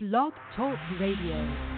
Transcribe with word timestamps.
Blog 0.00 0.32
Talk 0.54 0.78
Radio. 1.00 1.77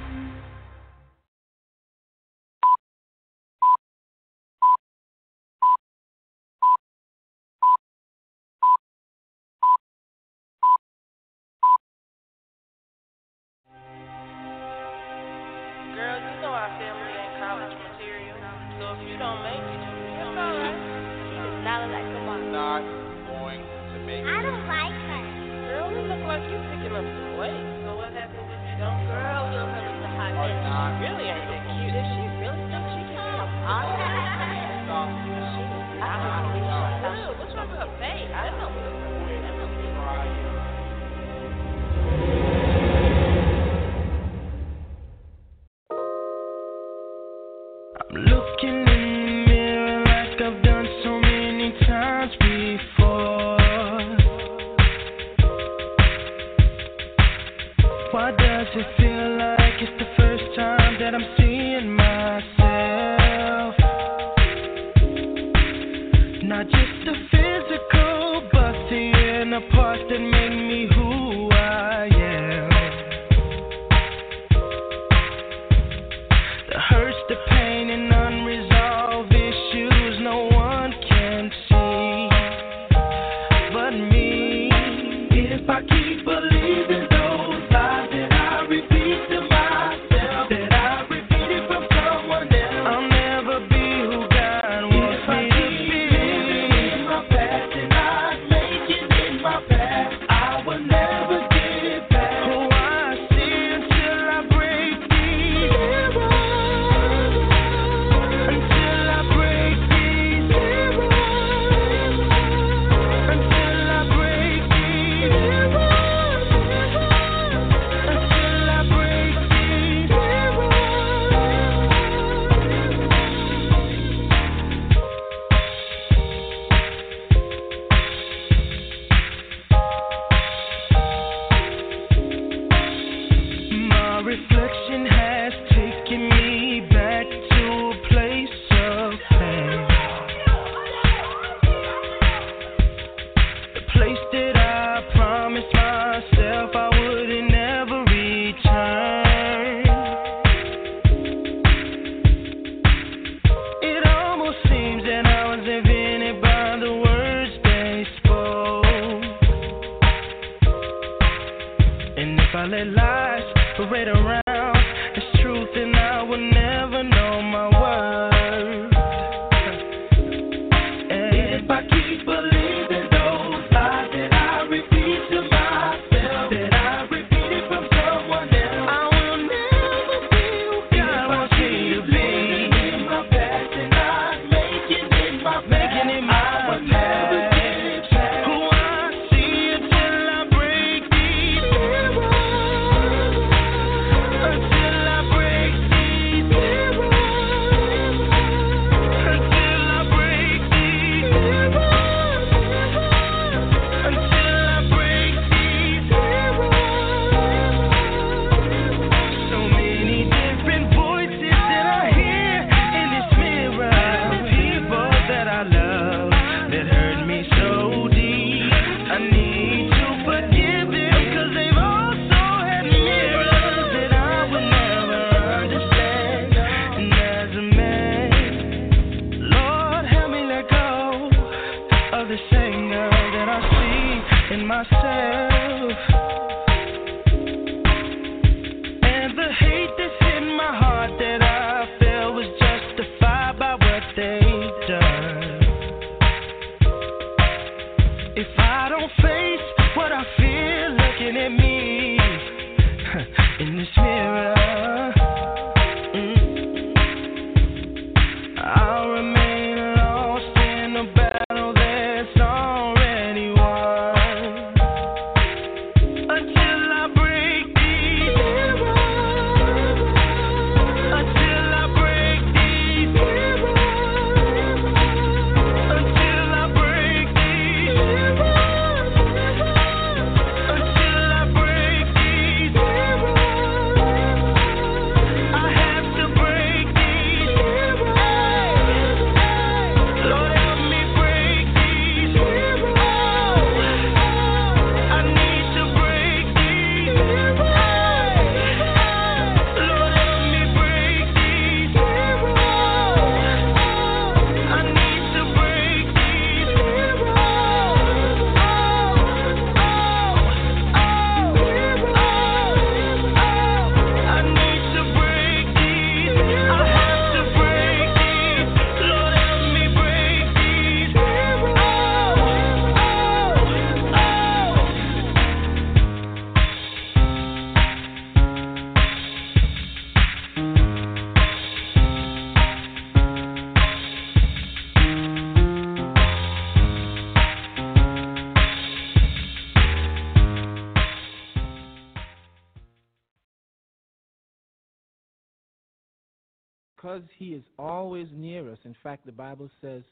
Because 347.20 347.30
He 347.38 347.54
is 347.54 347.62
always 347.78 348.28
near 348.32 348.70
us. 348.70 348.78
In 348.84 348.96
fact, 349.02 349.26
the 349.26 349.32
Bible 349.32 349.70
says, 349.80 350.02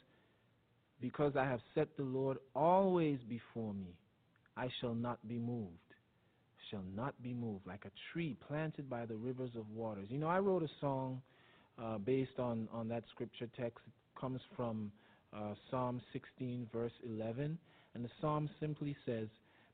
Because 1.01 1.33
I 1.37 1.45
have 1.45 1.61
set 1.75 1.89
the 1.97 2.03
Lord 2.03 2.39
always 2.55 3.19
before 3.29 3.75
me, 3.75 3.95
I 4.57 4.69
shall 4.81 4.95
not 4.95 5.27
be 5.29 5.39
moved. 5.39 5.73
Shall 6.71 6.85
not 6.95 7.21
be 7.23 7.33
moved, 7.33 7.67
like 7.67 7.85
a 7.87 7.91
tree 8.13 8.37
planted 8.47 8.91
by 8.91 9.07
the 9.07 9.15
rivers 9.15 9.53
of 9.57 9.65
waters. 9.71 10.09
You 10.11 10.19
know, 10.19 10.29
I 10.29 10.39
wrote 10.39 10.63
a 10.63 10.69
song 10.81 11.23
uh, 11.83 11.97
based 11.99 12.39
on, 12.39 12.69
on 12.73 12.89
that 12.89 13.05
scripture 13.15 13.49
text. 13.59 13.79
It 13.87 14.21
comes 14.21 14.41
from 14.55 14.93
uh, 15.35 15.55
Psalm 15.71 16.03
16, 16.13 16.69
verse 16.73 16.93
11. 17.07 17.57
And 17.95 18.05
the 18.05 18.11
psalm 18.21 18.51
simply 18.61 18.95
says, 19.07 19.29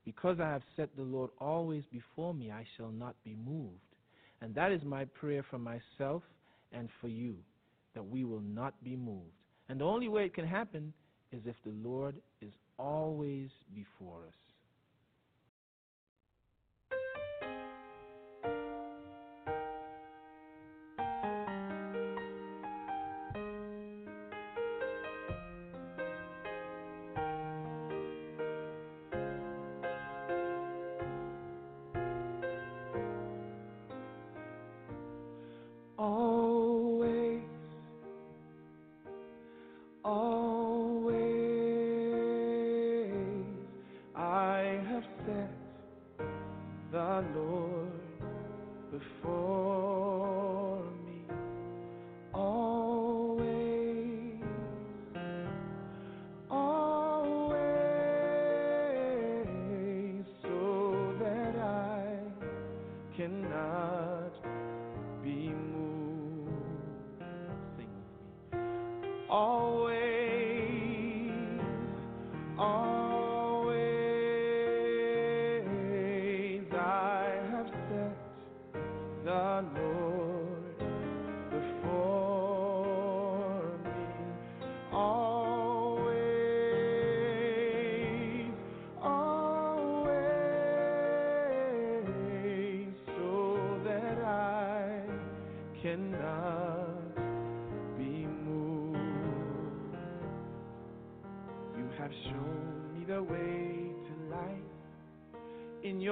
Because 0.05 0.39
I 0.39 0.49
have 0.49 0.63
set 0.77 0.95
the 0.97 1.03
Lord 1.03 1.31
always 1.41 1.83
before 1.91 2.33
me, 2.33 2.53
I 2.53 2.65
shall 2.77 2.93
not 2.93 3.17
be 3.25 3.37
moved. 3.45 3.81
And 4.41 4.55
that 4.55 4.71
is 4.71 4.83
my 4.85 5.07
prayer 5.07 5.45
for 5.51 5.59
myself 5.59 6.23
and 6.77 6.89
for 7.01 7.09
you, 7.09 7.37
that 7.95 8.07
we 8.07 8.25
will 8.25 8.43
not 8.43 8.75
be 8.83 8.97
moved. 8.97 9.31
And 9.69 9.81
the 9.81 9.85
only 9.85 10.09
way 10.09 10.25
it 10.25 10.35
can 10.35 10.47
happen 10.47 10.93
is 11.33 11.43
if 11.47 11.57
the 11.65 11.73
Lord 11.89 12.17
is 12.41 12.53
always 12.79 13.49
before 13.75 14.19
us. 14.27 14.35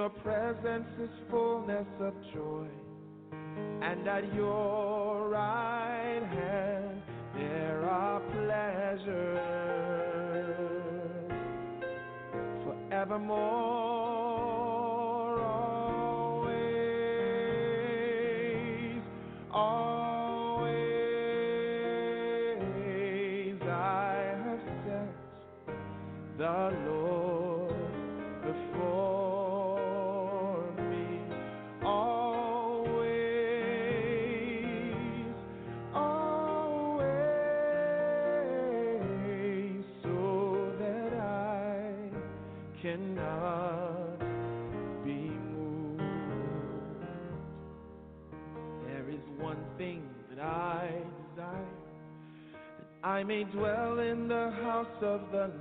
Your 0.03 0.09
presence 0.09 0.89
is 1.01 1.09
fullness 1.31 1.87
of 2.01 2.13
joy, 2.33 2.67
and 3.81 4.05
at 4.05 4.33
your 4.35 5.29
right 5.29 6.21
hand 6.29 7.01
there 7.33 7.85
are 7.89 8.19
pleasures 8.19 9.39
forevermore. 12.65 13.62
Dwell 53.45 53.99
in 53.99 54.27
the 54.27 54.51
house 54.63 55.01
of 55.01 55.21
the 55.31 55.51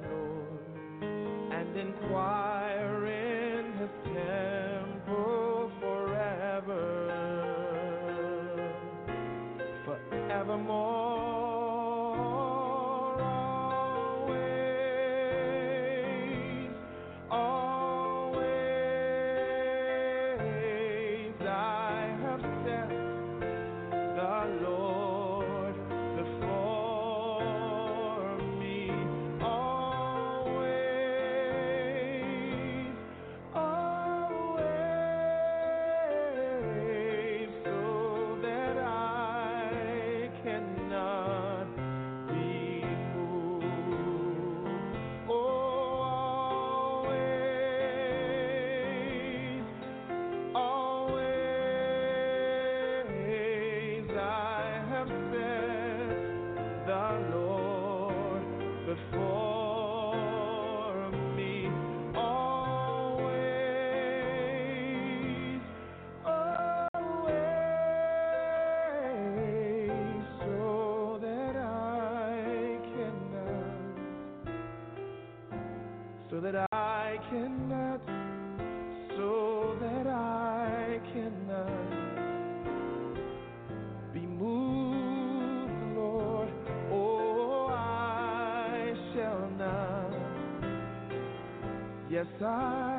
Yes, 92.42 92.91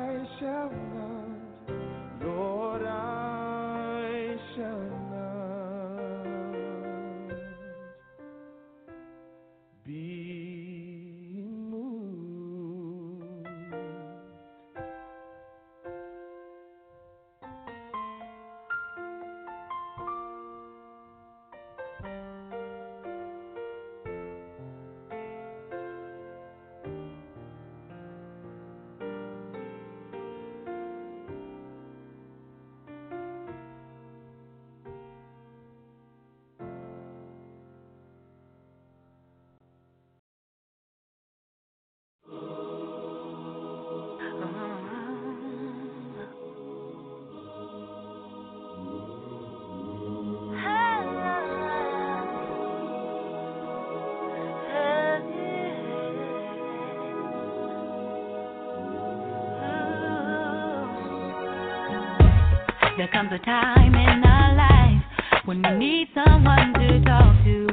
comes 63.14 63.30
a 63.30 63.38
time 63.44 63.94
in 63.94 64.24
our 64.24 64.56
life 64.56 65.44
when 65.44 65.62
we 65.62 65.70
need 65.78 66.08
someone 66.14 66.74
to 66.74 67.00
talk 67.04 67.44
to. 67.44 67.63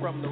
from 0.00 0.22
the 0.22 0.28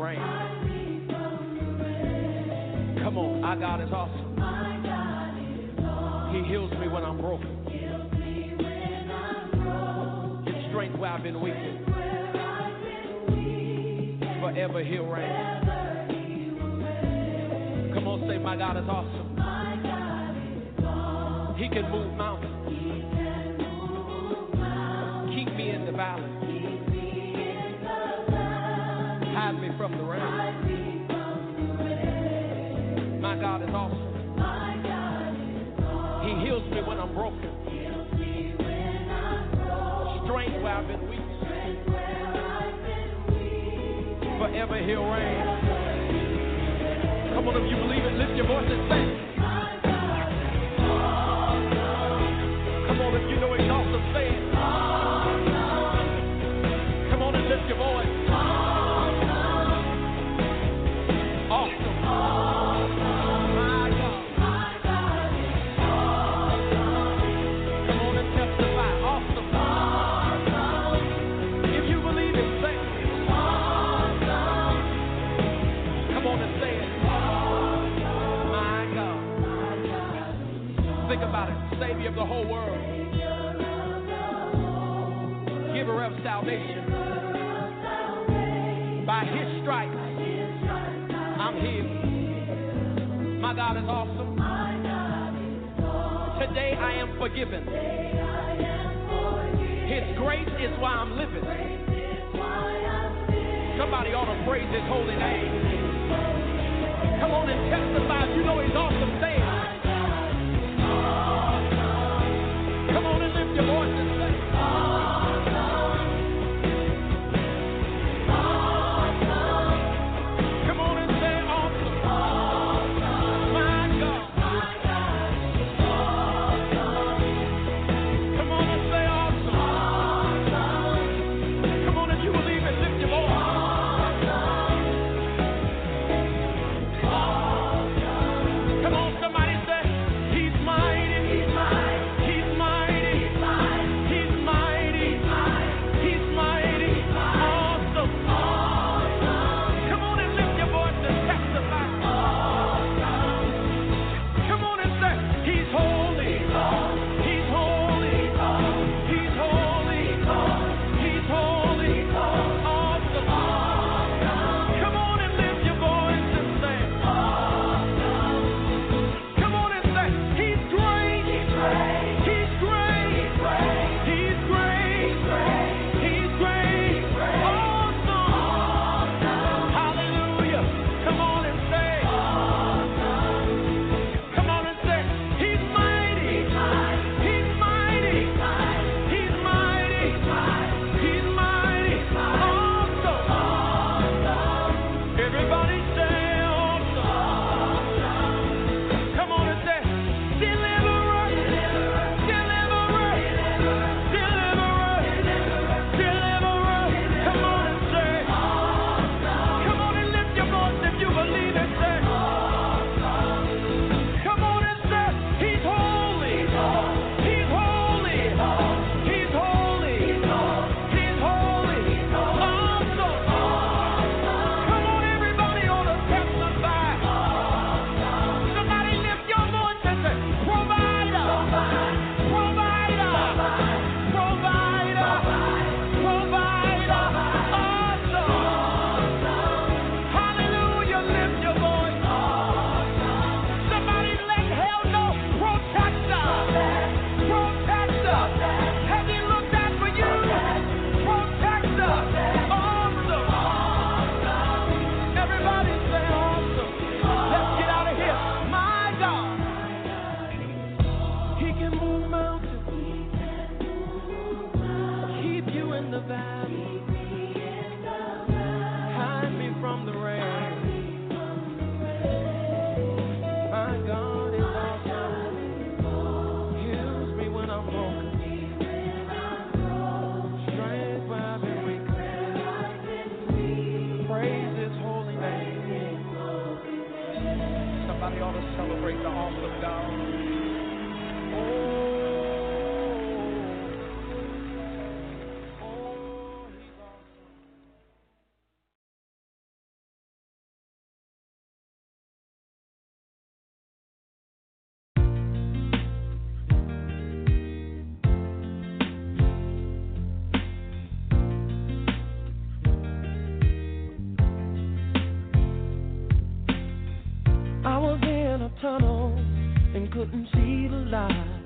couldn't 320.07 320.27
see 320.35 320.69
the 320.69 320.77
light. 320.77 321.43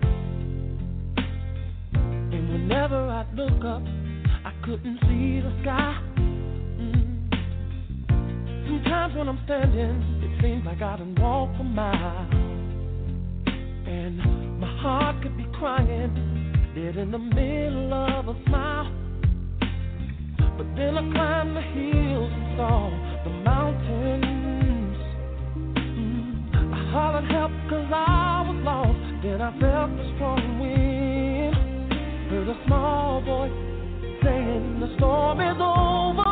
And 2.33 2.49
whenever 2.53 2.97
I 2.97 3.25
look 3.35 3.65
up, 3.65 3.83
I 4.45 4.53
couldn't 4.65 4.99
see 5.03 5.41
the 5.41 5.51
sky. 5.63 5.99
Mm. 6.19 7.31
Sometimes 8.67 9.17
when 9.17 9.29
I'm 9.29 9.41
standing, 9.45 10.21
it 10.23 10.43
seems 10.43 10.67
like 10.67 10.83
I 10.83 10.99
done 10.99 11.15
walked 11.19 11.59
a 11.59 11.65
mile. 11.65 12.29
And 13.87 14.61
my 14.61 14.81
heart 14.83 15.23
could 15.23 15.37
be 15.39 15.47
crying, 15.59 16.73
dead 16.75 16.97
in 16.97 17.11
the 17.13 17.19
middle 17.19 17.95
of 17.95 18.29
a 18.29 18.45
smile. 18.47 18.93
But 20.59 20.67
then 20.77 20.99
I 20.99 21.13
climbed 21.13 21.57
the 21.57 21.63
hills 21.63 22.31
and 22.31 22.57
saw 22.59 22.91
the 23.25 23.31
mountains. 23.31 24.97
Mm. 25.97 26.75
I 26.75 26.91
hollered 26.93 27.31
help 27.31 27.53
cause 27.71 27.91
I 27.91 28.20
then 29.41 29.49
I 29.49 29.59
felt 29.59 29.97
the 29.97 30.13
strong 30.17 30.61
wind, 30.61 31.55
heard 32.29 32.47
a 32.47 32.67
small 32.67 33.23
voice 33.23 33.51
saying 34.23 34.81
the 34.81 34.95
storm 34.99 35.41
is 35.41 35.57
over. 35.57 36.30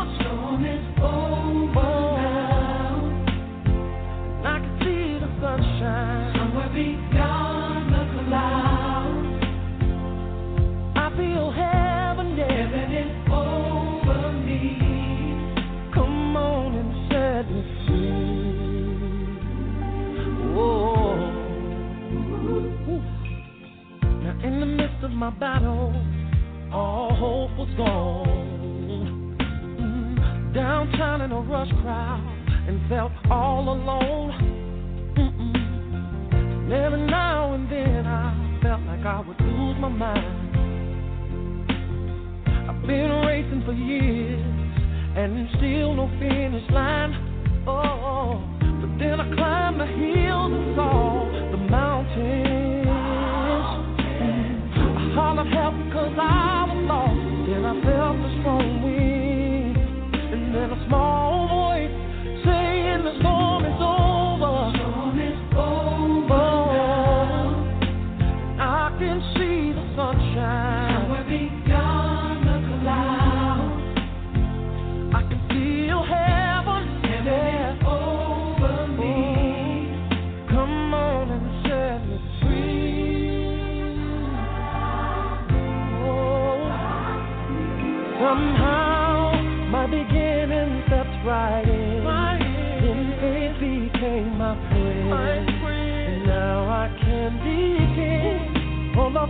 Felt 32.88 33.12
all 33.31 33.68
alone. 33.68 34.33
Mm-mm. 35.18 36.72
Every 36.72 37.07
now 37.07 37.53
and 37.53 37.70
then 37.70 38.07
I 38.07 38.59
felt 38.62 38.81
like 38.81 39.05
I 39.05 39.20
would 39.20 39.38
lose 39.42 39.77
my 39.79 39.88
mind. 39.90 40.48
I've 42.70 42.87
been 42.87 43.11
racing 43.27 43.62
for 43.66 43.74
years 43.74 44.40
and 45.18 45.48
still 45.59 45.92
no 45.92 46.09
finish 46.18 46.64
line. 46.70 47.12
Oh, 47.66 48.40
but 48.81 48.98
then 48.98 49.20
I 49.20 49.35
climbed 49.35 49.81
the 49.81 49.87
hills 49.87 50.53
and 50.55 50.74
saw 50.74 51.29
the 51.51 51.59
mountains. 51.59 52.88
I 54.88 55.12
hollered 55.14 55.53
help 55.53 55.74
because 55.85 56.16
I 56.18 56.47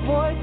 voice. 0.09 0.38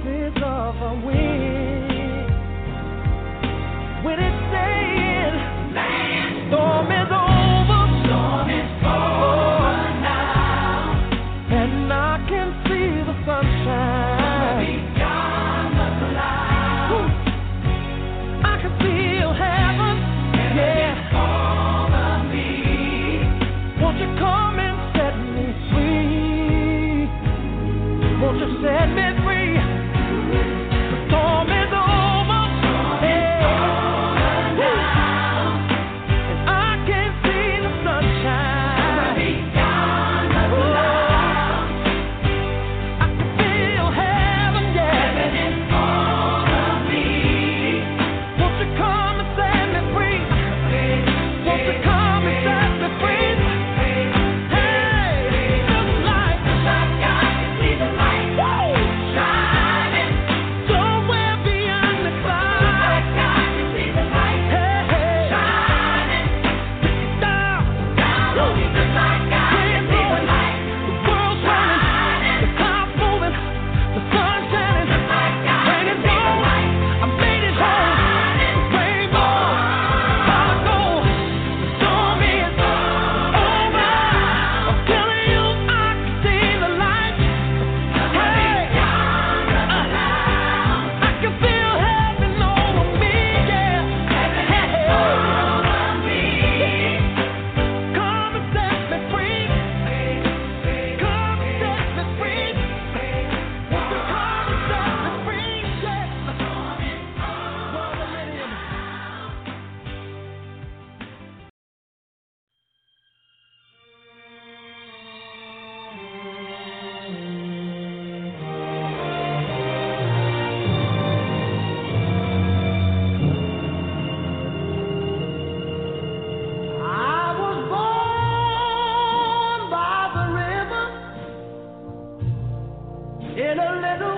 in 133.38 133.60
a 133.60 133.70
little 133.82 134.15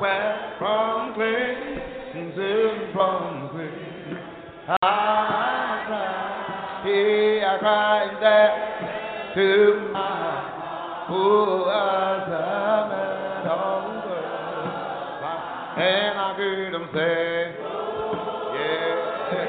where 0.00 0.54
from 0.58 1.14
cleansing 1.14 2.92
from 2.92 3.48
grace. 3.52 4.18
I 4.82 5.84
cried, 5.86 6.82
yeah, 6.86 7.54
I 7.54 7.58
cried 7.58 8.16
there 8.20 8.54
to 9.34 9.90
my 9.92 10.58
man 12.88 13.46
on 13.48 14.06
earth. 14.06 14.38
And 15.78 16.14
I 16.18 16.34
heard 16.36 16.74
him 16.74 16.86
say, 16.94 17.56
yeah, 18.54 19.40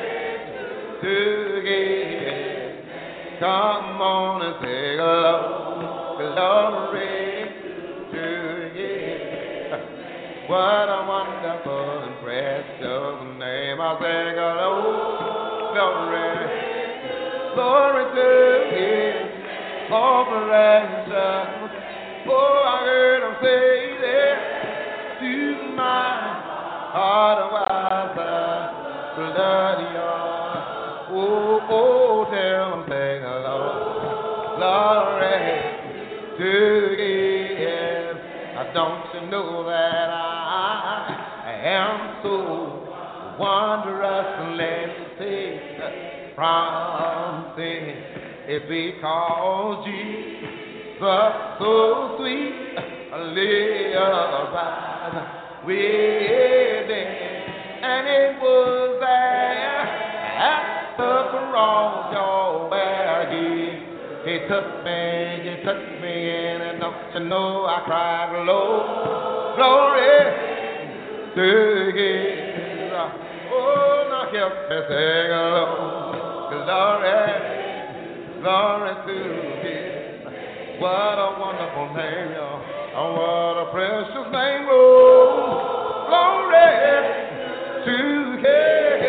to 1.01 1.15
give. 1.63 3.39
Come 3.39 4.01
on 4.01 4.41
and 4.41 4.55
say 4.62 4.95
glory, 4.97 6.33
glory 6.35 7.18
What 10.49 10.89
a 10.89 11.05
wonderful 11.05 12.09
and 12.09 12.17
precious 12.25 13.21
name. 13.38 13.77
I 13.79 13.93
say 14.01 14.33
glory, 14.33 14.65
oh, 14.65 15.69
glory, 15.77 16.25
glory 17.53 18.03
to 18.17 18.29
you. 18.73 19.13
Oh, 19.93 20.25
precious. 20.25 21.69
Oh, 22.25 22.65
I 22.65 22.81
heard 22.81 23.21
him 23.29 23.35
say 23.45 23.93
that 24.01 24.39
to 25.21 25.33
my 25.77 26.17
heart 26.97 27.38
oh, 27.45 27.53
was 27.53 28.09
the 28.17 28.33
blood 29.21 29.85
of 29.85 30.09
Oh, 31.12 31.62
oh, 31.69 32.25
tell 32.33 32.73
him, 32.73 32.89
sing 32.89 33.21
along. 33.21 34.57
Glory 34.57 35.45
to. 36.39 36.89
Now, 38.59 38.73
Don't 38.73 39.13
you 39.13 39.29
know 39.29 39.63
that 39.67 40.09
I 40.09 40.28
am 41.60 42.24
so 42.24 43.36
wondrously 43.39 44.76
saved 45.17 46.36
from 46.36 47.54
sin? 47.56 48.04
It's 48.48 48.65
because 48.67 49.86
Jesus 49.86 51.00
so 51.60 52.15
sweet 52.17 52.76
lives 53.36 53.95
right 54.54 55.62
within, 55.65 57.08
and 57.84 58.08
it 58.08 58.41
was 58.41 58.98
there 59.00 59.82
at 60.39 60.95
the 60.98 61.13
cross, 61.52 62.13
y'all, 62.13 62.69
where 62.72 63.30
He 63.30 63.84
He 64.32 64.48
took 64.48 64.84
me, 64.86 65.43
He 65.43 65.63
took 65.63 66.02
me 66.02 66.13
in, 66.30 66.62
and 66.62 66.80
don't 66.80 66.95
you 67.13 67.30
know 67.30 67.65
I 67.65 67.82
cried, 67.86 68.43
glory, 68.45 69.56
glory 69.58 70.48
to 71.35 71.91
Him. 71.93 72.89
Oh, 73.51 74.07
now 74.09 74.29
help 74.33 74.53
me 74.69 74.77
sing 74.89 75.31
along, 75.31 76.15
glory. 76.49 77.19
Glory 78.41 78.93
to 79.05 79.17
Him. 79.61 80.25
What 80.81 81.17
a 81.19 81.29
wonderful 81.39 81.87
name, 81.93 82.31
y'all. 82.33 82.59
Oh, 82.95 83.13
what 83.13 83.57
a 83.61 83.65
precious 83.71 84.27
name. 84.31 84.65
Oh, 84.69 86.07
glory 86.07 86.69
to 87.85 87.97
Him. 88.39 89.01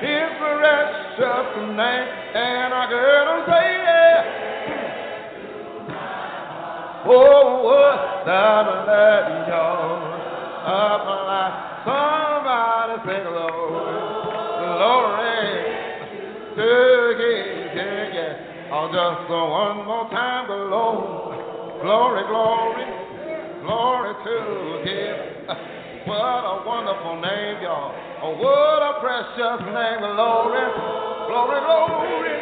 His 0.00 0.30
precious 0.38 1.50
name. 1.76 2.08
And 2.34 2.70
I 2.72 2.86
heard 2.88 3.26
Him 3.28 3.40
say, 3.46 3.68
yeah. 3.84 4.42
Oh, 7.04 7.62
what 7.64 8.24
the 8.24 8.42
blood, 8.86 9.48
y'all. 9.48 10.21
Of 10.62 10.98
my 11.06 11.18
life. 11.26 11.56
Somebody 11.82 12.94
say 13.02 13.18
glory. 13.26 13.98
Glory 14.62 15.42
to. 16.54 16.92
Yeah, 17.74 18.14
yeah. 18.14 18.72
Oh, 18.72 18.88
just 18.88 19.28
one 19.28 19.84
more 19.84 20.08
time, 20.08 20.46
glory, 20.46 21.36
glory, 21.82 22.24
glory, 22.24 22.86
glory 23.60 24.12
to 24.24 24.36
Him. 24.86 25.16
What 26.06 26.42
a 26.46 26.62
wonderful 26.66 27.20
name, 27.20 27.62
y'all. 27.62 27.92
Oh, 28.22 28.32
what 28.38 28.80
a 28.80 29.00
precious 29.02 29.60
name, 29.66 30.00
glory, 30.14 30.64
glory, 31.28 31.58
glory 31.68 32.38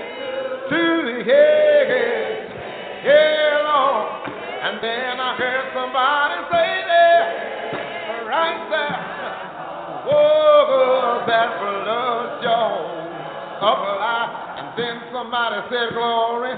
to 0.71 0.83
Him. 1.25 2.31
Yeah, 3.03 3.65
Lord. 3.67 4.31
And 4.61 4.79
then 4.85 5.19
I 5.19 5.35
heard 5.37 5.73
somebody 5.75 6.37
say 6.53 6.71
there, 6.87 7.50
right 8.31 8.63
there, 8.71 10.07
oh, 10.07 11.25
that 11.27 11.51
blood, 11.59 12.43
y'all, 12.47 12.95
of 13.59 13.79
life. 13.99 14.35
And 14.55 14.69
then 14.79 15.03
somebody 15.13 15.59
said, 15.67 15.91
Glory, 15.99 16.55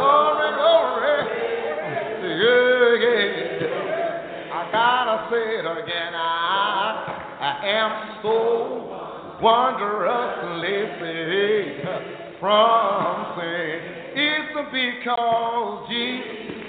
glory, 0.00 0.48
glory. 0.56 1.18
Yeah, 2.24 3.04
yeah. 3.04 4.48
I 4.48 4.72
gotta 4.72 5.28
say 5.28 5.60
it 5.60 5.66
again. 5.68 6.12
I, 6.16 7.36
I 7.40 7.52
am 7.68 7.92
so 8.22 8.40
wondrously 9.42 10.88
saved 11.00 11.84
from 12.40 13.36
sin. 13.36 14.00
It's 14.16 14.56
because 14.72 15.88
Jesus, 15.90 16.59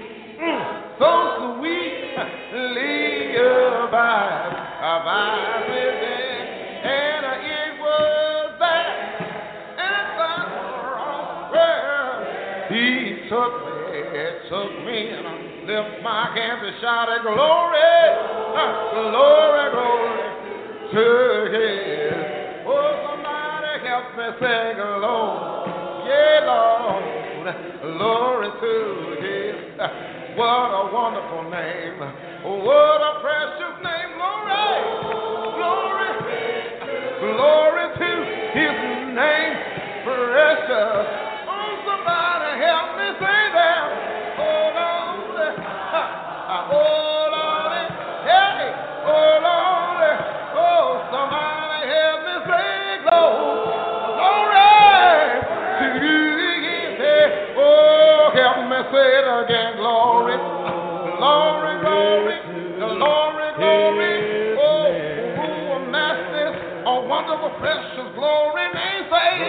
Glory, 17.22 17.78
uh, 18.56 18.92
glory, 18.94 19.70
to 20.92 21.06
him. 21.54 22.66
Oh, 22.66 22.92
somebody 23.06 23.74
help 23.88 24.08
me 24.18 24.28
sing, 24.40 24.78
Lord, 25.02 25.70
yea, 26.08 26.42
Lord, 26.48 27.06
glory 27.82 28.50
to 28.60 28.74
Him. 29.22 30.21
What 30.36 30.48
a 30.48 30.94
wonderful 30.94 31.44
name. 31.52 32.00
What 32.00 33.02
a 33.04 33.20
precious 33.20 33.76
name. 33.84 34.16
Glory, 34.16 34.80
glory, 35.60 36.12
glory 37.20 37.86
to 38.00 38.12
His 38.56 38.78
name. 39.12 39.56
Precious. 40.08 41.04
Oh, 41.52 41.84
somebody 41.84 42.64
help 42.64 42.96
me 42.96 43.08
say 43.20 43.42
that. 43.60 44.21
Say 58.90 58.98
it 58.98 59.28
again. 59.46 59.78
Glory, 59.78 60.38
glory, 61.22 61.74
glory, 61.86 62.38
glory, 62.80 63.48
glory. 63.62 64.14
Oh, 64.58 64.90
who 65.38 65.48
amassed 65.86 66.34
this? 66.34 66.56
A 66.88 67.06
wonderful, 67.06 67.52
precious 67.62 68.10
glory 68.18 68.66
name. 68.74 69.06
Say. 69.06 69.41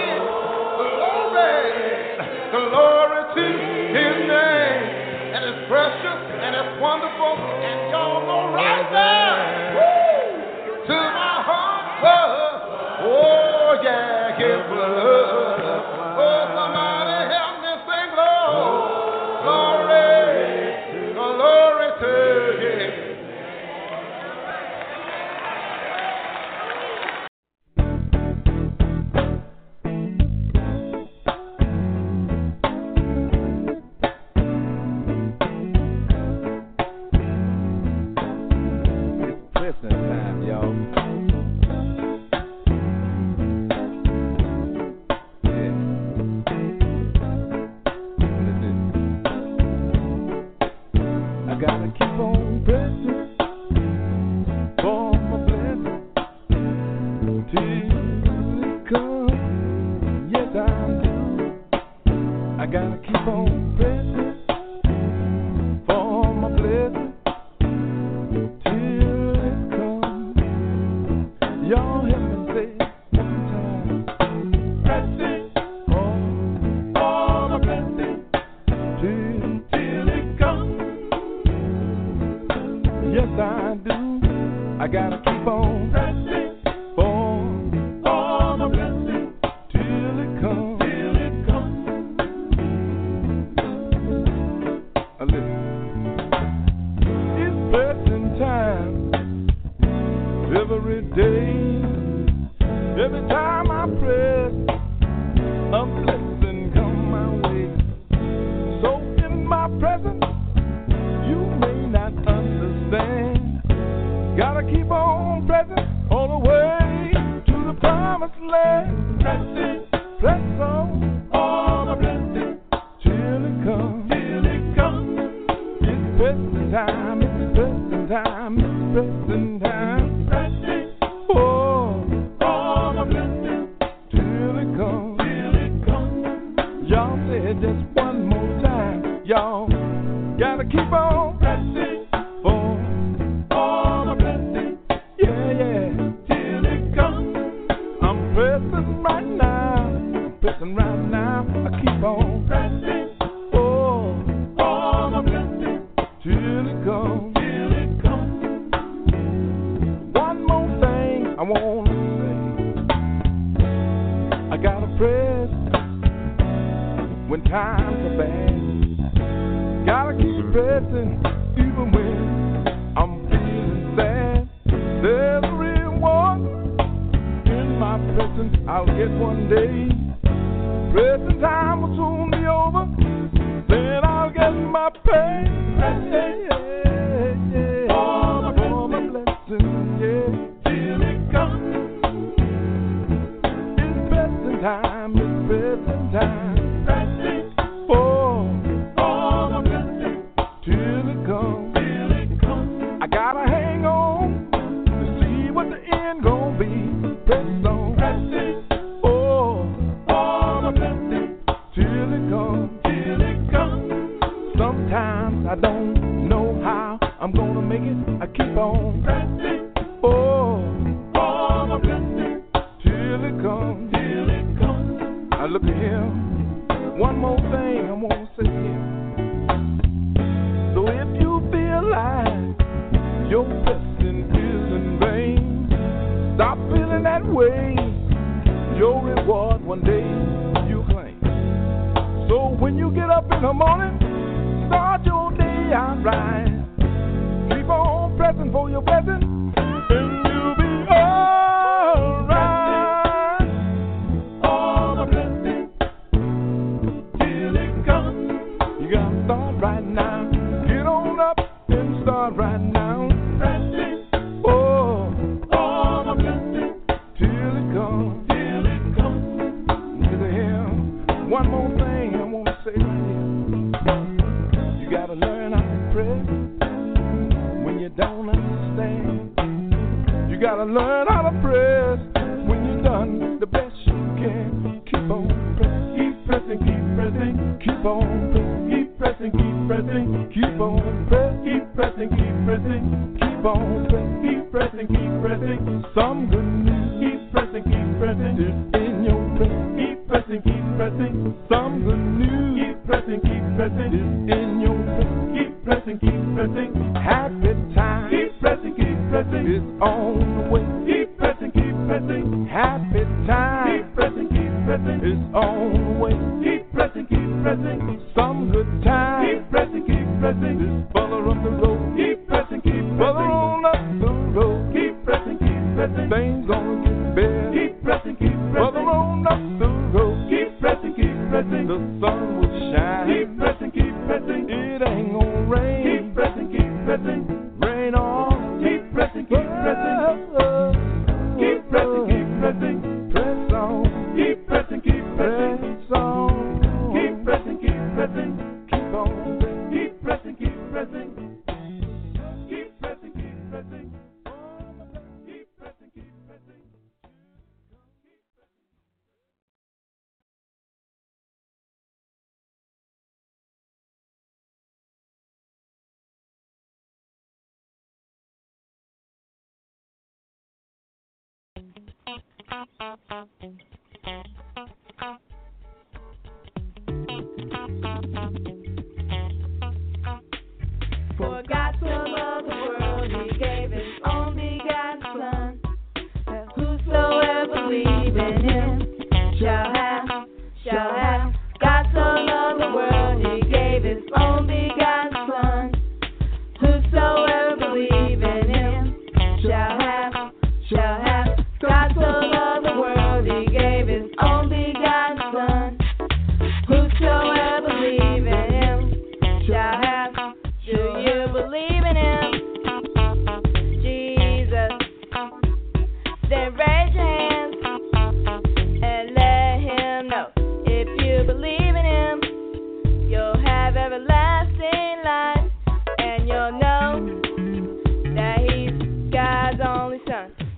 I 215.53 215.55
don't 215.55 216.12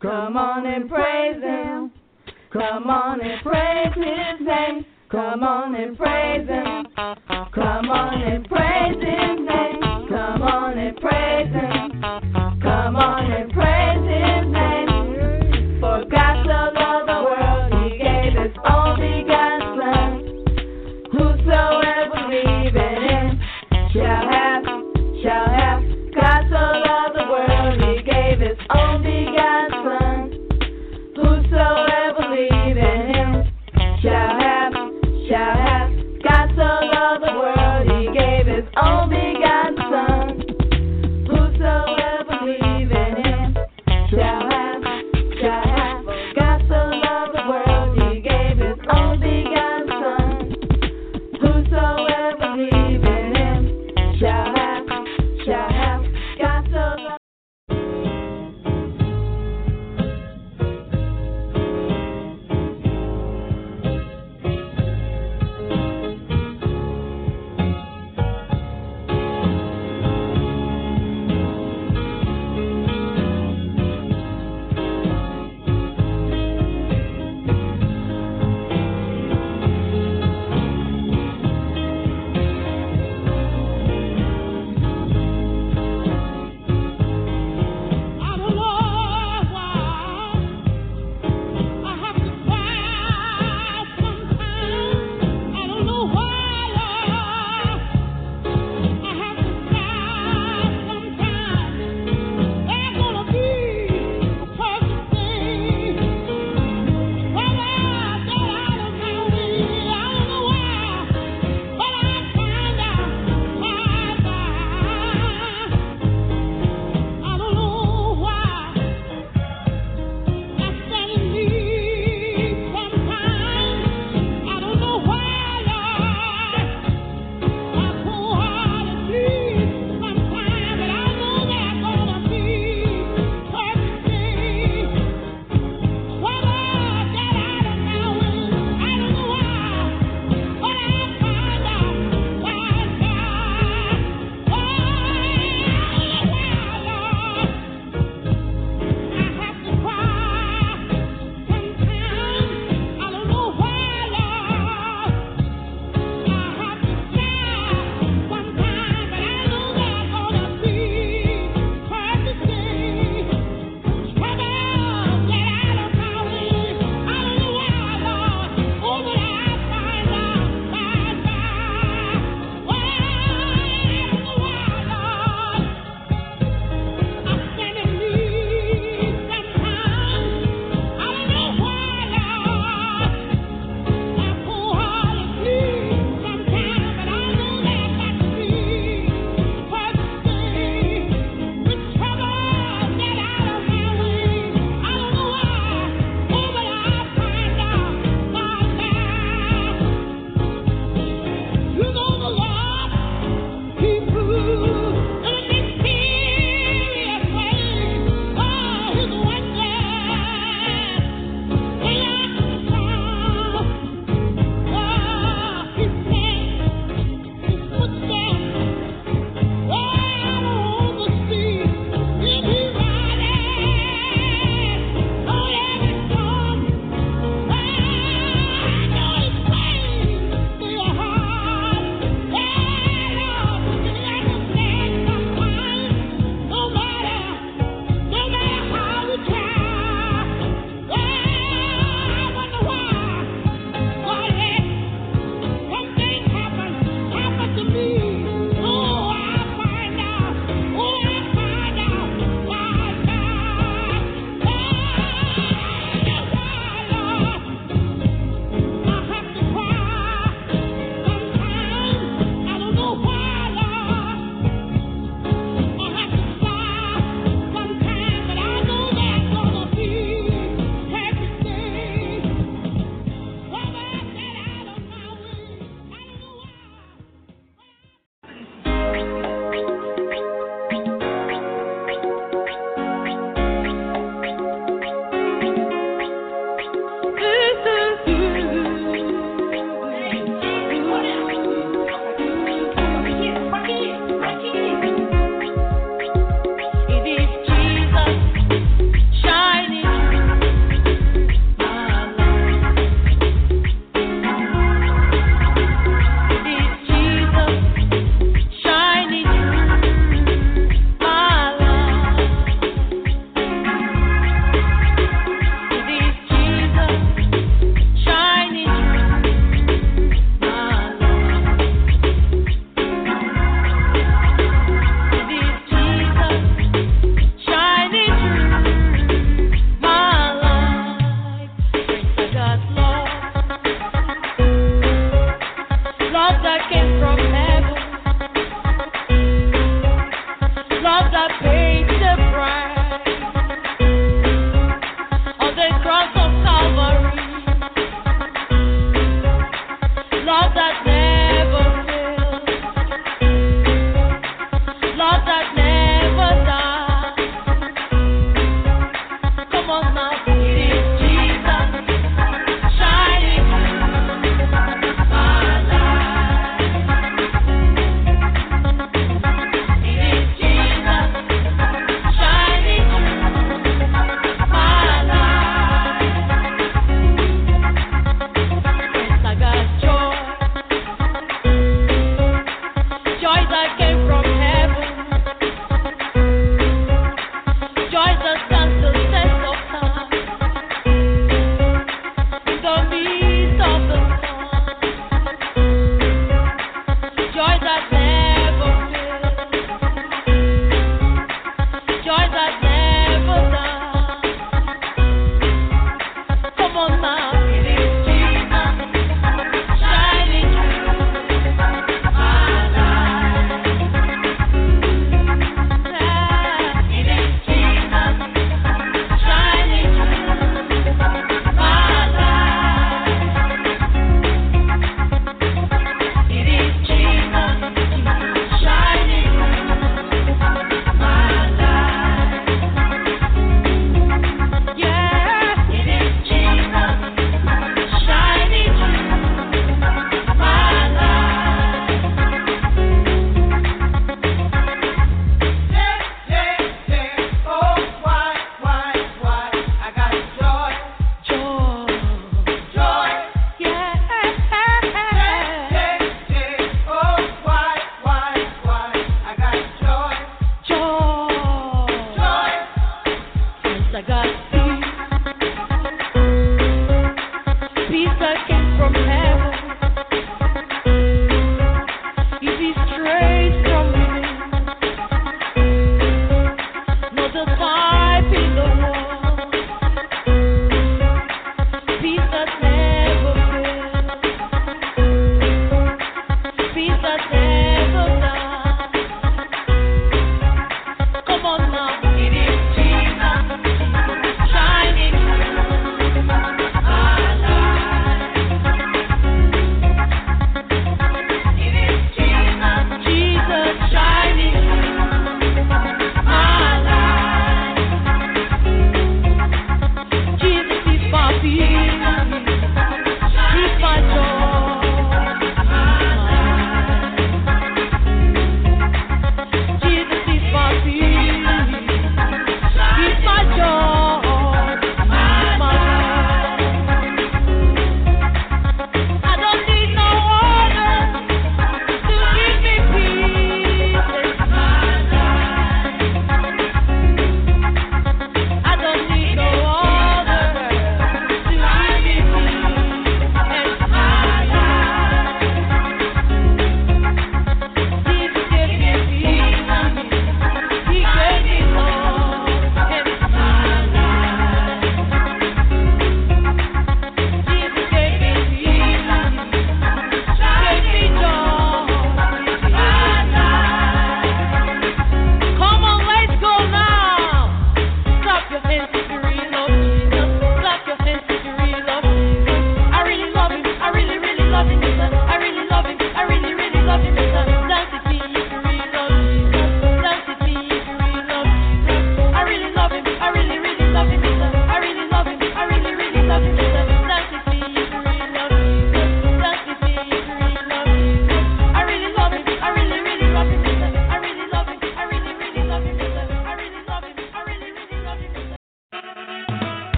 Come 0.00 0.36
on 0.36 0.64
and 0.66 0.88
praise 0.88 1.42
Him. 1.42 1.90
Come 2.52 2.88
on 2.88 3.20
and 3.20 3.42
praise 3.42 3.94
His 3.94 4.46
name. 4.46 4.86
Come 5.10 5.42
on 5.42 5.74
and 5.74 5.96
praise 5.98 6.46
Him. 6.46 6.86
Come 7.52 7.90
on 7.90 8.22
and 8.22 8.48
praise 8.48 9.02
Him. 9.02 9.37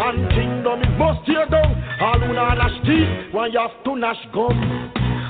Satan 0.00 0.28
kingdom 0.30 0.80
it 0.80 0.96
must 0.96 1.26
tear 1.26 1.44
down. 1.46 1.76
All 2.00 2.18
who 2.20 2.32
not 2.32 2.56
nash 2.56 2.80
teeth, 2.86 3.34
one 3.34 3.52
you 3.52 3.58
have 3.58 3.84
to 3.84 3.96
nash 3.96 4.16
gum. 4.32 4.56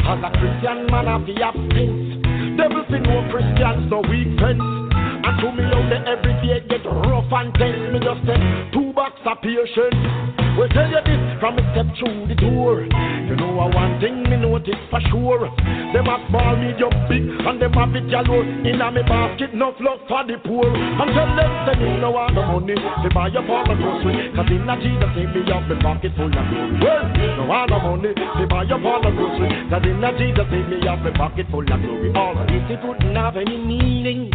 As 0.06 0.22
a 0.22 0.30
Christian 0.30 0.86
man, 0.86 1.08
I 1.08 1.18
be 1.18 1.34
absent. 1.42 2.56
Devil 2.56 2.84
fi 2.86 2.98
no 3.02 3.26
Christians 3.32 3.90
no 3.90 3.98
weak 4.06 4.38
friends. 4.38 4.62
And 4.62 5.34
to 5.42 5.50
me 5.50 5.64
out 5.74 5.90
there 5.90 6.06
every 6.06 6.34
day 6.46 6.62
get 6.68 6.86
rough 6.86 7.32
and 7.32 7.52
tense. 7.54 7.92
Me 7.92 7.98
just 7.98 8.22
take 8.26 8.72
two 8.72 8.92
box 8.92 9.18
of 9.26 9.42
patience. 9.42 10.39
We'll 10.58 10.68
tell 10.68 10.90
you 10.90 11.00
this 11.06 11.22
from 11.40 11.58
a 11.58 11.62
step 11.72 11.86
through 11.98 12.26
the 12.28 12.34
door. 12.34 12.82
You 12.82 13.36
know 13.36 13.58
I 13.60 13.70
one 13.70 14.00
thing 14.00 14.24
me 14.28 14.36
notice 14.36 14.78
for 14.90 15.00
sure. 15.10 15.46
Them 15.94 16.06
a 16.06 16.16
small, 16.28 16.56
medium, 16.56 16.90
big, 17.08 17.22
and 17.22 17.62
them 17.62 17.74
a 17.74 17.86
bit 17.86 18.10
yellow. 18.10 18.42
In 18.42 18.80
a 18.80 18.90
me 18.90 19.02
basket, 19.06 19.54
no 19.54 19.72
love 19.80 20.02
for 20.08 20.26
the 20.26 20.36
poor. 20.44 20.66
And 20.66 21.10
tell 21.14 21.30
them 21.38 21.52
say 21.64 21.78
me 21.78 21.96
no 22.02 22.10
want 22.10 22.34
no 22.34 22.42
money 22.44 22.74
to 22.74 23.08
buy 23.14 23.30
all 23.30 23.64
the 23.64 23.74
grocery. 23.78 24.34
Cause 24.34 24.50
in 24.50 24.68
a 24.68 24.74
Jesus 24.82 25.12
name 25.16 25.32
me 25.32 25.40
have 25.48 25.64
me 25.70 25.76
pocket 25.80 26.12
full 26.18 26.26
of 26.26 26.34
glory. 26.34 26.78
Well, 26.82 27.04
no 27.38 27.44
want 27.46 27.70
no 27.70 27.78
money 27.80 28.12
to 28.14 28.44
buy 28.50 28.66
all 28.66 29.00
the 29.00 29.10
grocery. 29.14 29.48
Cause 29.70 29.86
in 29.86 30.02
a 30.02 30.10
Jesus 30.18 30.48
name 30.50 30.70
me 30.70 30.78
have 30.86 31.00
me 31.00 31.10
pocket 31.14 31.46
full 31.50 31.62
of 31.62 31.78
glory. 31.80 32.10
All 32.14 32.36
of 32.36 32.46
this 32.50 32.66
it 32.68 32.82
wouldn't 32.82 33.16
have 33.16 33.36
any 33.36 33.56
meaning. 33.56 34.28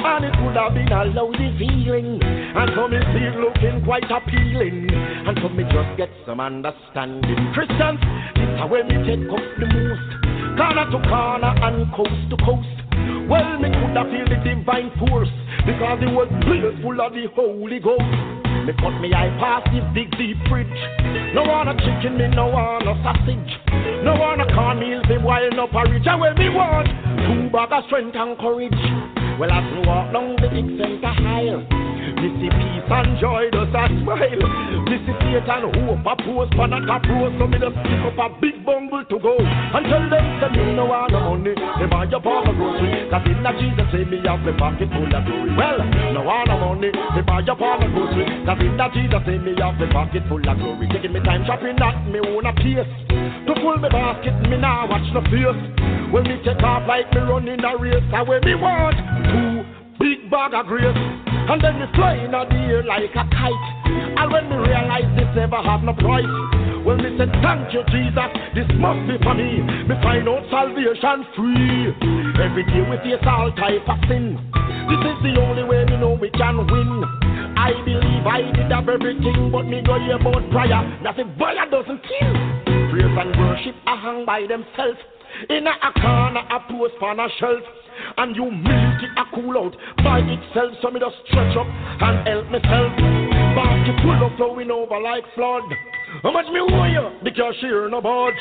And 0.00 0.24
it 0.24 0.36
would 0.42 0.56
have 0.56 0.74
been 0.74 0.92
a 0.92 1.04
lousy 1.04 1.52
feeling. 1.58 2.20
And 2.22 2.70
so 2.74 2.88
me 2.88 2.98
see 3.12 3.28
looking 3.36 3.84
quite 3.84 4.08
appealing. 4.10 4.88
And 4.90 5.38
so 5.42 5.48
me 5.48 5.64
just 5.64 5.96
get 5.96 6.10
some 6.26 6.40
understanding. 6.40 7.52
Christians, 7.52 8.00
this 8.34 8.48
is 8.48 8.64
where 8.70 8.84
me 8.84 8.96
take 9.04 9.28
up 9.28 9.44
the 9.60 9.66
most. 9.68 10.08
Corner 10.56 10.86
to 10.90 10.98
corner 11.08 11.52
and 11.62 11.92
coast 11.94 12.22
to 12.32 12.36
coast. 12.44 12.80
Well, 13.28 13.60
me 13.60 13.70
could 13.70 13.96
have 13.96 14.10
feel 14.10 14.26
the 14.26 14.40
divine 14.42 14.90
force 14.98 15.30
because 15.64 16.02
it 16.02 16.10
was 16.10 16.28
place 16.42 16.66
full 16.82 17.00
of 17.00 17.12
the 17.12 17.28
Holy 17.36 17.78
Ghost. 17.78 18.02
Me 18.66 18.72
cut 18.76 18.98
me 19.00 19.14
eye 19.14 19.30
past 19.38 19.70
this 19.72 19.84
big 19.94 20.10
deep 20.18 20.36
fridge. 20.48 20.66
No 21.32 21.44
wanna 21.44 21.76
chicken, 21.78 22.18
me 22.18 22.28
no 22.28 22.48
wanna 22.48 22.98
sausage. 23.04 23.52
No 24.04 24.16
wanna 24.18 24.44
cornmeal, 24.52 25.02
me 25.08 25.18
wild 25.18 25.54
no 25.56 25.66
porridge. 25.68 26.06
And 26.06 26.20
when 26.20 26.34
me 26.36 26.48
want 26.48 26.88
two 27.24 27.48
bag 27.50 27.72
of 27.72 27.84
strength 27.86 28.16
and 28.16 28.36
courage. 28.38 29.19
Well, 29.38 29.52
I 29.52 29.60
me 29.70 29.86
walk 29.86 30.12
down 30.12 30.36
the 30.36 30.48
big 30.48 30.66
center 30.78 31.06
aisle, 31.06 31.79
see 32.28 32.50
peace 32.50 32.90
and 32.90 33.16
joy 33.16 33.48
does 33.54 33.72
a 33.72 33.84
smile. 34.02 34.44
Me 34.84 34.96
see 35.06 35.16
Satan 35.30 35.70
hope 35.70 36.04
a 36.04 36.14
post 36.20 36.52
pan 36.58 36.74
a 36.74 36.78
top 36.84 37.06
road, 37.06 37.32
so 37.38 37.46
me 37.46 37.56
just 37.56 37.76
pick 37.86 38.02
up 38.04 38.18
a 38.18 38.26
big 38.42 38.60
bumble 38.66 39.04
to 39.06 39.16
go 39.22 39.38
and 39.38 39.84
tell 39.86 40.04
them 40.10 40.26
say 40.42 40.50
me 40.52 40.74
no 40.74 40.84
want 40.90 41.12
no 41.12 41.20
money. 41.32 41.54
They 41.78 41.86
buy 41.86 42.10
up 42.10 42.26
all 42.26 42.44
the 42.44 42.52
grocery, 42.52 43.08
cause 43.08 43.24
in 43.24 43.46
a 43.46 43.50
Jesus 43.56 43.88
say 43.94 44.04
me 44.04 44.18
have 44.26 44.42
me 44.42 44.52
pocket 44.58 44.90
full 44.90 45.06
of 45.06 45.22
glory. 45.24 45.52
Well, 45.56 45.78
no 46.12 46.20
want 46.26 46.50
no 46.50 46.56
money. 46.58 46.90
They 46.90 47.22
buy 47.22 47.46
up 47.46 47.60
all 47.60 47.78
the 47.78 47.88
grocery, 47.88 48.26
cause 48.44 48.60
in 48.60 48.80
a 48.80 48.86
Jesus 48.90 49.22
say 49.24 49.38
me 49.38 49.54
have 49.62 49.78
me 49.78 49.86
pocket 49.88 50.26
full 50.28 50.42
of 50.42 50.56
glory. 50.58 50.90
Taking 50.90 51.14
me 51.14 51.20
time 51.22 51.46
shopping 51.46 51.78
at 51.78 51.96
me 52.10 52.20
own 52.20 52.44
a 52.44 52.52
pace. 52.52 52.90
To 53.46 53.52
full 53.62 53.78
me 53.78 53.88
basket, 53.88 54.34
me 54.50 54.58
now 54.58 54.90
watch 54.90 55.06
no 55.14 55.22
face. 55.30 55.60
When 56.10 56.24
me 56.26 56.42
take 56.44 56.62
off 56.66 56.84
like 56.90 57.06
me 57.14 57.20
running 57.22 57.62
a 57.62 57.72
race, 57.78 58.02
I 58.12 58.22
when 58.22 58.42
me 58.44 58.54
want 58.58 58.98
two 59.30 59.79
big 60.00 60.30
bag 60.32 60.56
of 60.56 60.66
grace. 60.66 60.96
And 60.96 61.60
then 61.62 61.78
me 61.78 61.86
flying 61.94 62.32
out 62.32 62.48
the 62.48 62.56
air 62.56 62.82
like 62.82 63.12
a 63.12 63.24
kite. 63.28 63.66
And 63.84 64.32
when 64.32 64.48
me 64.48 64.56
realize 64.56 65.06
this 65.14 65.28
never 65.36 65.60
have 65.60 65.84
no 65.84 65.92
price. 65.92 66.24
When 66.80 67.04
me 67.04 67.12
say 67.20 67.28
thank 67.44 67.68
you 67.76 67.84
Jesus, 67.92 68.30
this 68.56 68.66
must 68.80 69.04
be 69.04 69.20
for 69.20 69.36
me. 69.36 69.60
Me 69.60 69.94
find 70.00 70.24
out 70.24 70.48
salvation 70.48 71.28
free. 71.36 71.92
Every 72.40 72.64
day 72.64 72.80
we 72.80 72.96
face 73.04 73.20
all 73.28 73.52
type 73.52 73.84
of 73.84 74.00
sin. 74.08 74.40
This 74.88 75.02
is 75.04 75.18
the 75.22 75.36
only 75.38 75.62
way 75.62 75.84
we 75.84 75.96
know 76.00 76.16
we 76.16 76.30
can 76.32 76.56
win. 76.64 76.90
I 77.60 77.76
believe 77.84 78.24
I 78.24 78.48
did 78.56 78.72
have 78.72 78.88
everything, 78.88 79.52
but 79.52 79.68
me 79.68 79.84
go 79.84 80.00
hear 80.00 80.16
about 80.16 80.40
prayer. 80.50 80.80
Nothing 81.04 81.36
boy 81.36 81.52
doesn't 81.70 82.00
kill. 82.00 82.34
Praise 82.88 83.04
and 83.04 83.36
worship 83.36 83.76
are 83.86 83.98
hung 83.98 84.24
by 84.24 84.46
themselves. 84.48 84.98
In 85.48 85.66
a, 85.66 85.70
a 85.70 85.92
corner, 86.00 86.40
a 86.40 86.58
post 86.72 86.94
on 87.02 87.20
a 87.20 87.28
shelf. 87.38 87.62
And 88.16 88.34
you 88.36 88.44
humility 88.44 89.08
a 89.16 89.24
cool 89.34 89.56
out 89.58 89.76
by 90.02 90.20
itself. 90.20 90.72
So 90.82 90.90
me 90.90 91.00
just 91.00 91.16
stretch 91.28 91.56
up 91.56 91.66
and 91.66 92.26
help 92.26 92.46
myself. 92.50 92.92
Basket 93.54 93.96
full 94.02 94.26
of 94.26 94.36
flowing 94.36 94.70
over 94.70 95.00
like 95.00 95.24
flood. 95.34 95.62
How 96.22 96.32
much 96.32 96.46
me 96.46 96.60
owe 96.60 96.84
you? 96.84 97.10
Because 97.22 97.54
she 97.60 97.68
no 97.68 98.00
budge. 98.00 98.40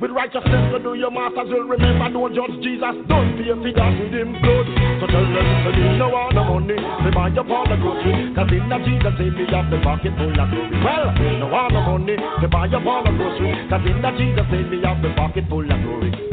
With 0.00 0.12
righteousness 0.12 0.70
to 0.70 0.78
do 0.78 0.94
your 0.94 1.10
masters 1.10 1.48
will 1.50 1.66
remember 1.66 2.06
don't 2.12 2.30
judge 2.30 2.54
Jesus 2.62 2.94
don't 3.08 3.34
pay 3.34 3.50
for 3.50 3.72
that 3.72 3.92
with 3.98 4.14
him 4.14 4.30
blood 4.38 4.66
So 5.00 5.10
tell 5.10 5.26
them 5.26 5.48
to 5.64 5.70
me 5.74 5.98
no 5.98 6.08
want 6.12 6.34
no 6.36 6.44
money 6.44 6.76
They 6.76 7.10
buy 7.10 7.32
up 7.34 7.50
all 7.50 7.66
the 7.66 7.74
grocery 7.80 8.30
Cause 8.36 8.52
in 8.52 8.68
that 8.68 8.84
Jesus 8.84 9.10
say 9.18 9.26
me 9.32 9.48
have 9.50 9.66
the 9.72 9.80
pocket 9.82 10.12
full 10.14 10.30
of 10.30 10.46
glory 10.54 10.78
Well, 10.84 11.08
no 11.40 11.46
want 11.50 11.72
no 11.72 11.80
money 11.82 12.14
They 12.14 12.46
buy 12.46 12.68
up 12.68 12.86
all 12.86 13.02
the 13.02 13.10
grocery 13.10 13.50
Cause 13.66 13.86
in 13.90 13.98
that 14.02 14.14
Jesus 14.14 14.46
say 14.52 14.62
me 14.62 14.78
have 14.84 15.02
the 15.02 15.10
pocket 15.16 15.44
full 15.48 15.66
of 15.66 15.78
glory 15.82 16.27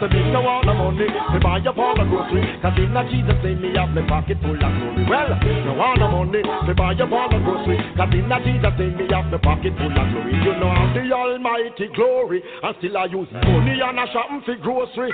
So 0.00 0.08
me 0.08 0.20
no 0.28 0.44
want 0.44 0.66
no 0.66 0.74
money. 0.74 1.08
To 1.08 1.38
buy 1.40 1.60
up 1.64 1.78
all 1.78 1.96
the 1.96 2.04
grocery. 2.04 2.44
Cause 2.60 2.76
in 2.76 2.92
Jesus 3.08 3.36
say 3.40 3.54
me 3.56 3.72
have 3.76 3.90
my 3.96 4.04
pocket 4.04 4.36
full 4.44 4.52
of 4.52 4.60
glory. 4.60 5.08
Well, 5.08 5.32
no 5.64 5.72
want 5.72 6.00
no 6.00 6.08
money. 6.12 6.42
To 6.44 6.72
buy 6.76 6.92
up 6.92 7.12
all 7.12 7.28
the 7.32 7.40
grocery. 7.40 7.80
Cause 7.96 8.12
in 8.12 8.28
Jesus 8.44 8.72
say 8.76 8.90
me 8.92 9.08
have 9.08 9.32
my 9.32 9.38
pocket 9.40 9.72
full 9.80 9.92
of 9.92 10.06
glory. 10.12 10.36
You 10.44 10.52
know 10.60 10.68
I'm 10.68 10.92
the 10.92 11.08
almighty 11.12 11.88
glory. 11.96 12.44
And 12.62 12.76
still 12.78 12.96
I 12.96 13.06
use 13.06 13.28
money 13.32 13.80
and 13.80 13.96
I 13.96 14.04
shopping 14.12 14.42
for 14.44 14.56
grocery 14.60 15.12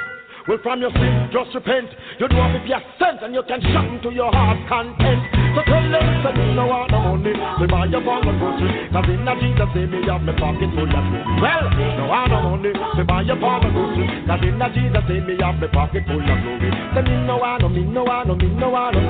well, 0.48 0.58
from 0.62 0.80
your 0.82 0.90
sin, 0.98 1.30
just 1.30 1.54
repent. 1.54 1.86
You 2.18 2.26
have 2.26 2.54
if 2.58 2.66
you're 2.66 2.82
sent 2.98 3.22
and 3.22 3.34
you 3.34 3.42
can 3.46 3.62
shop 3.62 3.86
to 4.02 4.10
your 4.10 4.30
heart's 4.34 4.66
content. 4.68 5.22
So 5.54 5.62
tell 5.62 5.86
them, 5.86 6.06
say 6.26 6.32
me 6.34 6.54
no 6.58 6.66
want 6.66 6.90
no 6.90 6.98
money. 7.14 7.30
Me 7.30 7.66
buy 7.70 7.86
up 7.86 8.02
all 8.02 8.18
the 8.18 8.34
grocery. 8.34 8.90
Cause 8.90 9.06
in 9.06 9.22
a 9.22 9.32
Jesus 9.38 9.70
say 9.70 9.86
me 9.86 10.02
have 10.10 10.22
my 10.26 10.34
pocket 10.34 10.70
full 10.74 10.90
of 10.90 10.90
glory. 10.90 11.38
Well, 11.38 11.66
no 11.94 12.04
want 12.10 12.30
no 12.34 12.38
money. 12.42 12.72
Me 12.74 13.02
buy 13.06 13.22
up 13.22 13.42
all 13.42 13.62
the 13.62 13.70
grocery. 13.70 14.06
Cause 14.26 14.42
in 14.42 14.58
a 14.58 14.66
Jesus 14.74 15.04
say 15.06 15.20
me 15.22 15.34
have 15.38 15.62
my 15.62 15.68
pocket 15.70 16.02
full 16.10 16.18
of 16.18 16.26
glory. 16.26 16.70
Say 16.90 17.02
me 17.06 17.14
no 17.22 17.38
want 17.38 17.62
no, 17.62 17.68
me 17.70 17.82
no 17.86 18.02
want 18.02 18.26
no, 18.26 18.34
me 18.34 18.48
no 18.50 18.68
want 18.70 18.98
no. 18.98 19.02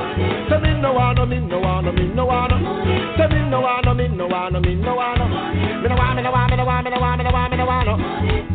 Say 0.52 0.60
me 0.60 0.70
no 0.76 0.92
want 0.92 1.16
no, 1.16 1.24
me 1.24 1.40
no 1.40 1.58
want 1.64 1.86
no, 1.88 1.92
me 1.96 2.04
no 2.12 2.24
want 2.28 2.52
no. 2.52 2.60
Say 3.16 3.26
me 3.32 3.40
no 3.48 3.60
want 3.64 3.88
no, 3.88 3.94
me 3.96 4.08
no 4.08 4.26
want 4.28 4.52
no, 4.52 4.60
me 4.60 4.74
no 4.76 4.92
want 5.00 5.16
no. 5.16 5.26
Me 5.80 5.88
no 5.88 5.96
want, 5.96 6.16
me 6.16 6.22
no 6.22 6.30
want, 6.30 6.50
me 6.52 6.56
no 6.60 6.64
want, 6.64 6.84
me 6.84 6.90
no 6.92 7.00
want, 7.00 7.18
me 7.18 7.24
no 7.24 7.32
want, 7.32 7.50
me 7.50 7.56
no 7.56 7.64
want 7.64 7.88
no. 7.88 8.51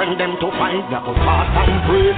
when 0.00 0.16
them 0.16 0.32
to 0.40 0.48
find, 0.56 0.80
I 0.96 1.04
go 1.04 1.12
fast 1.12 1.68
and 1.68 1.76
pray. 1.84 2.08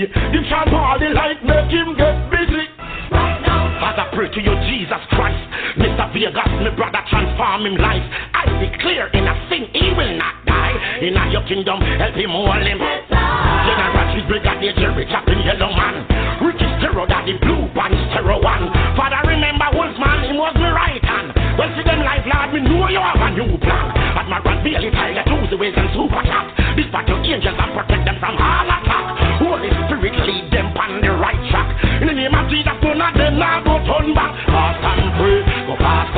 see. 0.00 0.12
You 0.32 0.40
try 0.48 0.64
party 0.64 1.12
like 1.12 1.44
make 1.44 1.68
him 1.68 1.96
get 1.96 2.30
busy. 2.32 2.64
Right 3.12 3.40
now, 3.42 3.76
Father, 3.80 4.08
pray 4.14 4.28
to 4.30 4.40
you, 4.40 4.54
Jesus 4.70 5.02
Christ. 5.10 5.40
Mr. 5.76 6.06
Vegas, 6.14 6.52
my 6.62 6.70
brother, 6.72 7.02
transform 7.10 7.66
him 7.66 7.76
life. 7.76 8.04
I 8.32 8.46
declare 8.62 9.08
in 9.12 9.26
a 9.26 9.34
sin, 9.50 9.68
he 9.74 9.92
will 9.92 10.16
not 10.16 10.46
die. 10.46 10.76
In 11.02 11.16
a 11.16 11.30
your 11.30 11.44
kingdom, 11.44 11.80
help 11.80 12.14
him 12.14 12.30
hold 12.30 12.62
him. 12.62 12.78
Generation 13.10 14.24
Brigadier 14.28 14.74
Jerry 14.78 15.04
Chaplin, 15.10 15.42
Yellowman. 15.42 16.06
Ricky 16.40 16.64
Stero, 16.78 17.04
daddy, 17.06 17.36
blue 17.42 17.68
band, 17.74 17.94
terror 18.14 18.40
one. 18.40 18.70
Father, 18.96 19.20
remember 19.26 19.68
once 19.74 19.98
man 19.98 20.30
he 20.30 20.32
was 20.38 20.54
my 20.56 20.70
right 20.70 21.02
hand. 21.04 21.34
Well, 21.58 21.68
see 21.76 21.84
them 21.84 22.00
life, 22.00 22.24
Lord, 22.24 22.54
me 22.54 22.60
know 22.62 22.88
you 22.88 23.02
have 23.02 23.20
a 23.20 23.28
new 23.34 23.58
plan. 23.58 23.86
But 24.14 24.30
my 24.30 24.40
grand 24.40 24.64
Admiral 24.64 24.80
Bailey, 24.80 25.50
the 25.50 25.56
ways 25.56 25.74
and 25.76 25.90
Super 25.90 26.22
Cat. 26.22 26.46
This 26.76 26.86
battle 26.94 27.18
angels 27.26 27.58
and 27.58 27.74
protect 27.74 28.04
them 28.06 28.16
from 28.22 28.38
all 28.38 28.70
attack. 28.70 29.04
Holy 29.42 29.79
spirit 30.00 30.26
lead 30.26 30.50
them 30.50 30.66
on 30.76 31.00
the 31.00 31.10
right 31.10 31.50
track. 31.50 32.00
In 32.00 32.08
the 32.08 32.14
name 32.14 32.34
of 32.34 32.48
Jesus, 32.48 32.72
none 32.82 33.00
of 33.00 33.14
them 33.14 33.38
now 33.38 33.62
go 33.62 33.76
turn 33.84 34.14
back. 34.14 34.34
Fast 34.46 34.80
and 34.82 35.12
pray, 35.20 35.44
go 35.66 35.76
fast. 35.76 36.16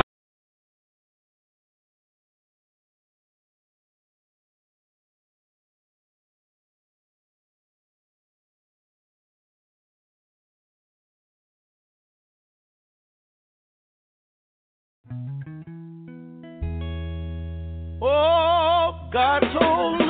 Oh, 18.01 19.09
God 19.11 19.39
told 19.57 19.99
me. 19.99 20.02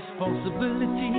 Responsibility 0.00 1.12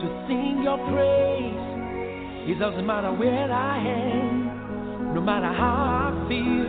to 0.00 0.06
sing 0.26 0.62
your 0.64 0.78
praise. 0.90 2.50
It 2.50 2.58
doesn't 2.58 2.86
matter 2.86 3.12
where 3.12 3.50
I 3.52 3.78
am, 3.78 5.14
no 5.14 5.20
matter 5.20 5.52
how 5.52 6.10
I 6.10 6.28
feel. 6.28 6.66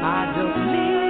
I 0.00 0.32
just 0.36 0.56
lift 0.72 1.07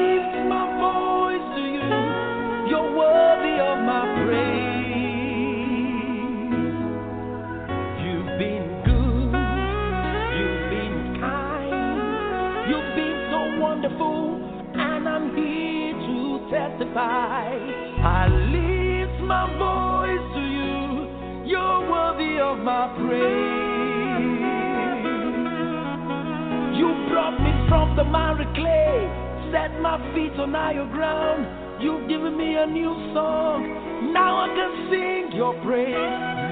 on 30.48 30.54
higher 30.54 30.86
ground. 30.86 31.82
You've 31.82 32.08
given 32.08 32.36
me 32.36 32.54
a 32.56 32.66
new 32.66 32.92
song. 33.14 34.12
Now 34.12 34.44
I 34.44 34.48
can 34.48 34.88
sing 34.90 35.36
your 35.36 35.54
praise. 35.62 35.94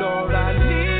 Lord, 0.00 0.34
I 0.34 0.52
lift 0.52 0.95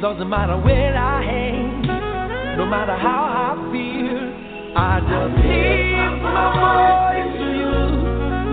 Doesn't 0.00 0.30
matter 0.30 0.56
where 0.56 0.96
I 0.96 1.24
am, 1.24 1.82
no 2.56 2.64
matter 2.66 2.96
how 2.96 3.26
I 3.34 3.56
feel. 3.72 4.32
I 4.78 5.00
just 5.02 5.34
lift 5.42 6.22
my 6.22 6.54
voice 6.54 7.34
to 7.34 7.48
you. 7.50 7.74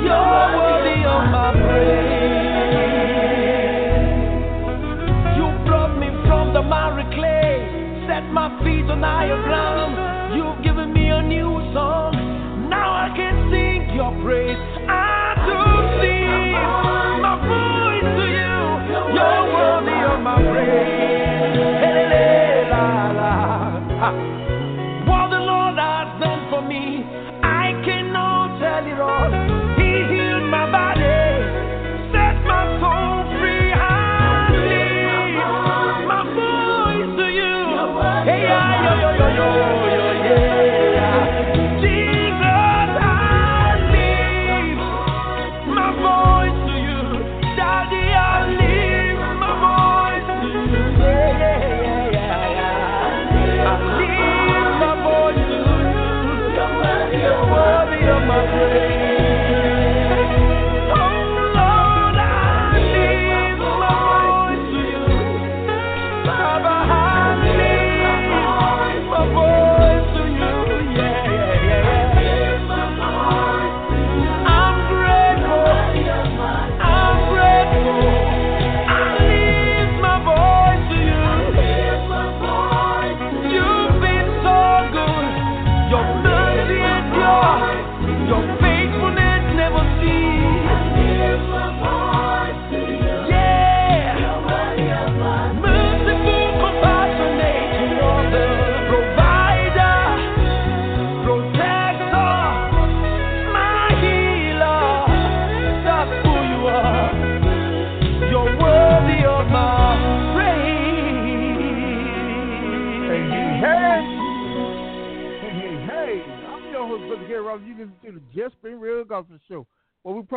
You're 0.10 0.48
worthy 0.58 1.06
of 1.06 1.22
my 1.30 1.54
praise. 1.54 2.26
You 5.38 5.46
brought 5.70 5.94
me 6.00 6.10
from 6.26 6.54
the 6.54 6.64
miry 6.64 7.06
clay, 7.14 7.62
set 8.08 8.26
my 8.34 8.50
feet 8.64 8.90
on 8.90 9.04
higher 9.04 9.38
ground. 9.44 10.36
You've 10.36 10.64
given 10.64 10.94
me 10.94 11.10
a 11.10 11.22
new 11.22 11.62
song. 11.76 12.70
Now 12.70 12.90
I 12.92 13.14
can 13.16 13.52
sing 13.54 13.94
your 13.94 14.12
praise. 14.26 14.58
I 14.90 15.38
do 15.46 15.62
sing 16.02 17.15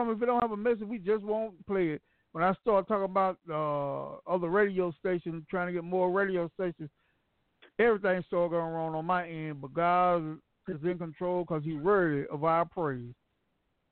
If 0.07 0.19
we 0.19 0.27
don't 0.27 0.41
have 0.41 0.53
a 0.53 0.57
message, 0.57 0.83
we 0.83 0.99
just 0.99 1.25
won't 1.25 1.67
play 1.67 1.89
it. 1.89 2.03
When 2.33 2.45
I 2.45 2.53
start 2.61 2.87
talking 2.87 3.05
about 3.05 3.39
uh, 3.51 4.31
other 4.31 4.49
radio 4.49 4.93
stations, 4.99 5.45
trying 5.51 5.69
to 5.69 5.73
get 5.73 5.85
more 5.85 6.11
radio 6.11 6.51
stations, 6.55 6.91
everything 7.79 8.23
started 8.27 8.51
going 8.51 8.73
wrong 8.73 8.95
on 8.95 9.05
my 9.05 9.29
end. 9.29 9.61
But 9.61 9.75
God 9.75 10.39
is 10.69 10.77
in 10.85 10.99
control 10.99 11.45
because 11.45 11.65
He's 11.65 11.81
worthy 11.81 12.27
of 12.29 12.45
our 12.45 12.65
praise. 12.65 13.15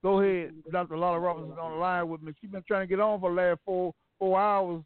Go 0.02 0.20
ahead, 0.20 0.52
Dr. 0.70 0.96
Lila 0.96 1.18
Robinson 1.18 1.58
on 1.58 1.72
the 1.72 1.78
line 1.78 2.08
with 2.08 2.22
me. 2.22 2.32
She's 2.40 2.50
been 2.50 2.62
trying 2.68 2.86
to 2.86 2.86
get 2.86 3.00
on 3.00 3.18
for 3.20 3.30
the 3.30 3.36
last 3.36 3.60
four 3.64 3.92
four 4.18 4.38
hours. 4.38 4.82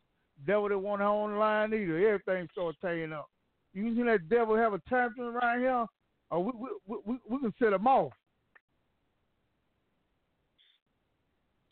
Devil 0.46 0.68
didn't 0.68 0.82
want 0.82 1.02
her 1.02 1.06
on 1.06 1.32
the 1.32 1.38
line 1.38 1.74
either. 1.74 1.98
Everything 1.98 2.48
started 2.52 2.76
tearing 2.80 3.12
up. 3.12 3.28
You 3.74 3.94
seen 3.94 4.06
that 4.06 4.28
devil 4.28 4.56
have 4.56 4.72
a 4.72 4.80
tantrum 4.88 5.36
around 5.36 5.60
here? 5.60 5.86
Or 6.30 6.44
we, 6.44 6.52
we, 6.86 6.96
we, 7.04 7.18
we 7.28 7.38
can 7.40 7.52
set 7.58 7.72
him 7.72 7.86
off. 7.86 8.12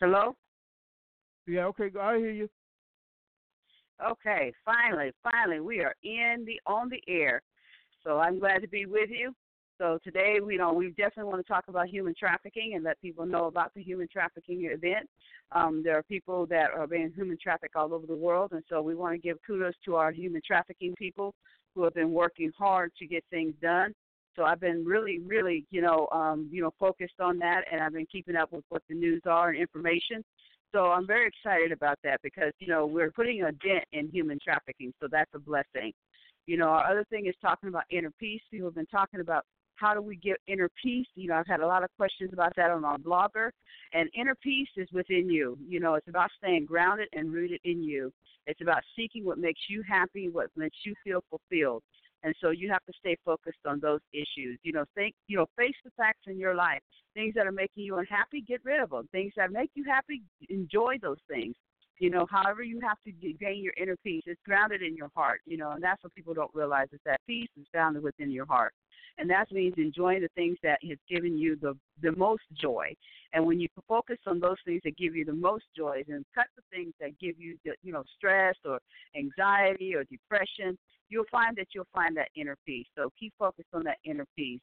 Hello? 0.00 0.36
Yeah, 1.48 1.66
okay, 1.66 1.90
I 2.00 2.18
hear 2.18 2.30
you. 2.30 2.48
Okay, 4.06 4.52
finally, 4.64 5.10
finally, 5.24 5.58
we 5.58 5.80
are 5.80 5.94
in 6.04 6.44
the 6.46 6.60
on 6.66 6.88
the 6.88 7.02
air. 7.08 7.42
So 8.04 8.18
I'm 8.18 8.38
glad 8.38 8.62
to 8.62 8.68
be 8.68 8.86
with 8.86 9.10
you. 9.10 9.34
So 9.76 9.98
today, 10.04 10.38
we 10.44 10.56
know 10.56 10.72
we 10.72 10.90
definitely 10.90 11.24
want 11.24 11.44
to 11.44 11.52
talk 11.52 11.64
about 11.66 11.88
human 11.88 12.14
trafficking 12.16 12.74
and 12.74 12.84
let 12.84 13.00
people 13.00 13.26
know 13.26 13.46
about 13.46 13.74
the 13.74 13.82
human 13.82 14.06
trafficking 14.06 14.68
event. 14.70 15.08
Um, 15.50 15.82
there 15.82 15.98
are 15.98 16.02
people 16.04 16.46
that 16.46 16.70
are 16.76 16.86
being 16.86 17.12
human 17.16 17.38
trafficked 17.42 17.74
all 17.74 17.92
over 17.92 18.06
the 18.06 18.14
world, 18.14 18.52
and 18.52 18.62
so 18.68 18.80
we 18.80 18.94
want 18.94 19.14
to 19.14 19.18
give 19.18 19.38
kudos 19.44 19.74
to 19.84 19.96
our 19.96 20.12
human 20.12 20.42
trafficking 20.46 20.94
people 20.96 21.34
who 21.74 21.82
have 21.82 21.94
been 21.94 22.12
working 22.12 22.52
hard 22.56 22.92
to 23.00 23.06
get 23.06 23.24
things 23.30 23.54
done. 23.60 23.92
So 24.38 24.44
I've 24.44 24.60
been 24.60 24.84
really, 24.84 25.18
really, 25.18 25.66
you 25.72 25.82
know, 25.82 26.06
um, 26.12 26.48
you 26.52 26.62
know, 26.62 26.70
focused 26.78 27.18
on 27.20 27.40
that, 27.40 27.64
and 27.72 27.82
I've 27.82 27.92
been 27.92 28.06
keeping 28.06 28.36
up 28.36 28.52
with 28.52 28.64
what 28.68 28.82
the 28.88 28.94
news 28.94 29.20
are 29.26 29.48
and 29.48 29.58
information. 29.58 30.22
So 30.72 30.92
I'm 30.92 31.08
very 31.08 31.26
excited 31.26 31.72
about 31.72 31.98
that 32.04 32.20
because 32.22 32.52
you 32.60 32.68
know 32.68 32.86
we're 32.86 33.10
putting 33.10 33.42
a 33.42 33.50
dent 33.50 33.84
in 33.92 34.08
human 34.10 34.38
trafficking, 34.42 34.94
so 35.00 35.08
that's 35.10 35.30
a 35.34 35.40
blessing. 35.40 35.92
You 36.46 36.56
know, 36.56 36.68
our 36.68 36.88
other 36.88 37.04
thing 37.10 37.26
is 37.26 37.34
talking 37.42 37.68
about 37.68 37.82
inner 37.90 38.12
peace. 38.20 38.40
People 38.48 38.68
have 38.68 38.76
been 38.76 38.86
talking 38.86 39.20
about 39.20 39.42
how 39.74 39.92
do 39.92 40.00
we 40.00 40.14
get 40.16 40.36
inner 40.46 40.68
peace? 40.80 41.06
You 41.16 41.28
know, 41.28 41.34
I've 41.34 41.46
had 41.46 41.60
a 41.60 41.66
lot 41.66 41.82
of 41.82 41.90
questions 41.96 42.30
about 42.32 42.52
that 42.56 42.70
on 42.70 42.84
our 42.84 42.98
blogger. 42.98 43.50
And 43.92 44.08
inner 44.14 44.34
peace 44.42 44.68
is 44.76 44.88
within 44.92 45.28
you. 45.30 45.58
You 45.66 45.80
know, 45.80 45.94
it's 45.94 46.08
about 46.08 46.30
staying 46.36 46.66
grounded 46.66 47.08
and 47.12 47.32
rooted 47.32 47.60
in 47.64 47.82
you. 47.82 48.12
It's 48.46 48.60
about 48.60 48.82
seeking 48.96 49.24
what 49.24 49.38
makes 49.38 49.60
you 49.68 49.82
happy, 49.88 50.28
what 50.28 50.48
makes 50.56 50.76
you 50.84 50.94
feel 51.04 51.22
fulfilled. 51.30 51.82
And 52.22 52.34
so 52.40 52.50
you 52.50 52.70
have 52.70 52.84
to 52.86 52.92
stay 52.98 53.16
focused 53.24 53.64
on 53.66 53.80
those 53.80 54.00
issues. 54.12 54.58
You 54.62 54.72
know, 54.72 54.84
think, 54.94 55.14
you 55.28 55.36
know, 55.36 55.46
face 55.56 55.76
the 55.84 55.90
facts 55.96 56.24
in 56.26 56.38
your 56.38 56.54
life. 56.54 56.80
Things 57.14 57.34
that 57.34 57.46
are 57.46 57.52
making 57.52 57.84
you 57.84 57.96
unhappy, 57.96 58.40
get 58.40 58.60
rid 58.64 58.80
of 58.80 58.90
them. 58.90 59.08
Things 59.12 59.32
that 59.36 59.52
make 59.52 59.70
you 59.74 59.84
happy, 59.84 60.22
enjoy 60.48 60.96
those 61.00 61.18
things. 61.28 61.54
You 61.98 62.10
know, 62.10 62.26
however 62.30 62.62
you 62.62 62.80
have 62.80 62.98
to 63.04 63.12
gain 63.12 63.62
your 63.62 63.74
inner 63.80 63.96
peace, 64.04 64.22
it's 64.26 64.40
grounded 64.44 64.82
in 64.82 64.96
your 64.96 65.10
heart. 65.14 65.40
You 65.46 65.56
know, 65.56 65.72
and 65.72 65.82
that's 65.82 66.02
what 66.02 66.14
people 66.14 66.34
don't 66.34 66.54
realize 66.54 66.88
is 66.92 67.00
that 67.04 67.20
peace 67.26 67.48
is 67.60 67.66
found 67.72 68.00
within 68.00 68.30
your 68.30 68.46
heart 68.46 68.72
and 69.18 69.28
that 69.28 69.50
means 69.50 69.74
enjoying 69.76 70.22
the 70.22 70.28
things 70.34 70.56
that 70.62 70.78
has 70.88 70.98
given 71.08 71.36
you 71.36 71.56
the 71.60 71.76
the 72.00 72.12
most 72.12 72.42
joy. 72.54 72.94
And 73.32 73.44
when 73.44 73.60
you 73.60 73.68
focus 73.88 74.18
on 74.26 74.40
those 74.40 74.56
things 74.64 74.80
that 74.84 74.96
give 74.96 75.14
you 75.14 75.24
the 75.24 75.34
most 75.34 75.64
joy, 75.76 76.02
and 76.08 76.24
cut 76.34 76.46
the 76.56 76.62
things 76.72 76.94
that 77.00 77.18
give 77.18 77.38
you 77.38 77.58
the, 77.64 77.72
you 77.82 77.92
know 77.92 78.04
stress 78.16 78.54
or 78.64 78.78
anxiety 79.16 79.94
or 79.94 80.04
depression, 80.04 80.78
you'll 81.08 81.24
find 81.30 81.56
that 81.56 81.66
you'll 81.74 81.88
find 81.92 82.16
that 82.16 82.28
inner 82.36 82.56
peace. 82.64 82.86
So 82.96 83.10
keep 83.18 83.32
focused 83.38 83.68
on 83.74 83.84
that 83.84 83.98
inner 84.04 84.26
peace. 84.36 84.60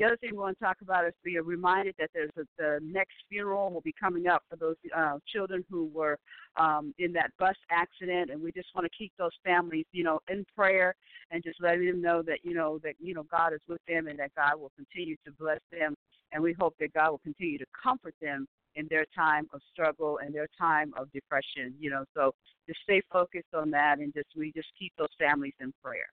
The 0.00 0.06
other 0.06 0.16
thing 0.16 0.30
we 0.32 0.38
want 0.38 0.58
to 0.58 0.64
talk 0.64 0.78
about 0.80 1.06
is 1.06 1.12
be 1.22 1.38
reminded 1.38 1.94
that 1.98 2.08
there's 2.14 2.30
a, 2.38 2.44
the 2.56 2.78
next 2.82 3.12
funeral 3.28 3.70
will 3.70 3.82
be 3.82 3.92
coming 4.00 4.28
up 4.28 4.42
for 4.48 4.56
those 4.56 4.76
uh, 4.96 5.18
children 5.30 5.62
who 5.70 5.90
were 5.92 6.16
um, 6.56 6.94
in 6.98 7.12
that 7.12 7.32
bus 7.38 7.54
accident, 7.70 8.30
and 8.30 8.40
we 8.40 8.50
just 8.50 8.68
want 8.74 8.90
to 8.90 8.98
keep 8.98 9.12
those 9.18 9.34
families, 9.44 9.84
you 9.92 10.02
know, 10.02 10.18
in 10.30 10.46
prayer 10.56 10.94
and 11.30 11.44
just 11.44 11.60
letting 11.60 11.84
them 11.84 12.00
know 12.00 12.22
that 12.22 12.38
you 12.42 12.54
know 12.54 12.78
that 12.82 12.94
you 12.98 13.12
know 13.12 13.24
God 13.24 13.52
is 13.52 13.60
with 13.68 13.82
them 13.86 14.06
and 14.06 14.18
that 14.20 14.30
God 14.34 14.58
will 14.58 14.72
continue 14.74 15.16
to 15.26 15.32
bless 15.38 15.60
them, 15.70 15.94
and 16.32 16.42
we 16.42 16.54
hope 16.58 16.74
that 16.80 16.94
God 16.94 17.10
will 17.10 17.18
continue 17.18 17.58
to 17.58 17.66
comfort 17.82 18.14
them 18.22 18.46
in 18.76 18.86
their 18.88 19.04
time 19.14 19.48
of 19.52 19.60
struggle 19.70 20.18
and 20.24 20.34
their 20.34 20.48
time 20.58 20.94
of 20.96 21.12
depression. 21.12 21.74
You 21.78 21.90
know, 21.90 22.04
so 22.16 22.32
just 22.66 22.80
stay 22.84 23.02
focused 23.12 23.52
on 23.52 23.70
that 23.72 23.98
and 23.98 24.14
just 24.14 24.28
we 24.34 24.50
just 24.52 24.68
keep 24.78 24.94
those 24.96 25.12
families 25.18 25.52
in 25.60 25.74
prayer. 25.84 26.08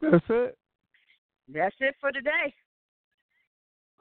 That's 0.00 0.24
it. 0.28 0.58
That's 1.52 1.76
it 1.80 1.94
for 2.00 2.12
today. 2.12 2.54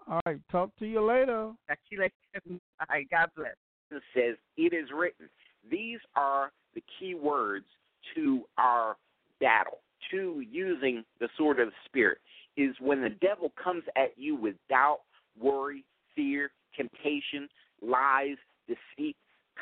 All 0.09 0.21
right. 0.25 0.39
Talk 0.51 0.71
to 0.79 0.85
you 0.85 1.01
later. 1.01 1.51
Talk 1.67 1.77
to 1.89 1.95
you 1.95 1.99
later. 2.01 2.13
All 2.79 2.87
right. 2.89 3.07
God 3.09 3.29
bless. 3.35 3.55
It 3.91 4.01
says, 4.13 4.35
It 4.57 4.73
is 4.73 4.89
written. 4.93 5.29
These 5.69 5.99
are 6.15 6.51
the 6.73 6.83
key 6.99 7.15
words 7.15 7.65
to 8.15 8.43
our 8.57 8.97
battle, 9.39 9.79
to 10.11 10.43
using 10.49 11.03
the 11.19 11.29
sword 11.37 11.59
of 11.59 11.69
the 11.69 11.73
Spirit, 11.85 12.19
is 12.57 12.75
when 12.79 13.01
the 13.01 13.09
devil 13.09 13.51
comes 13.61 13.83
at 13.95 14.17
you 14.17 14.35
with 14.35 14.55
doubt, 14.69 15.01
worry, 15.39 15.83
fear, 16.15 16.51
temptation, 16.75 17.49
lies, 17.81 18.37
deceit, 18.67 19.15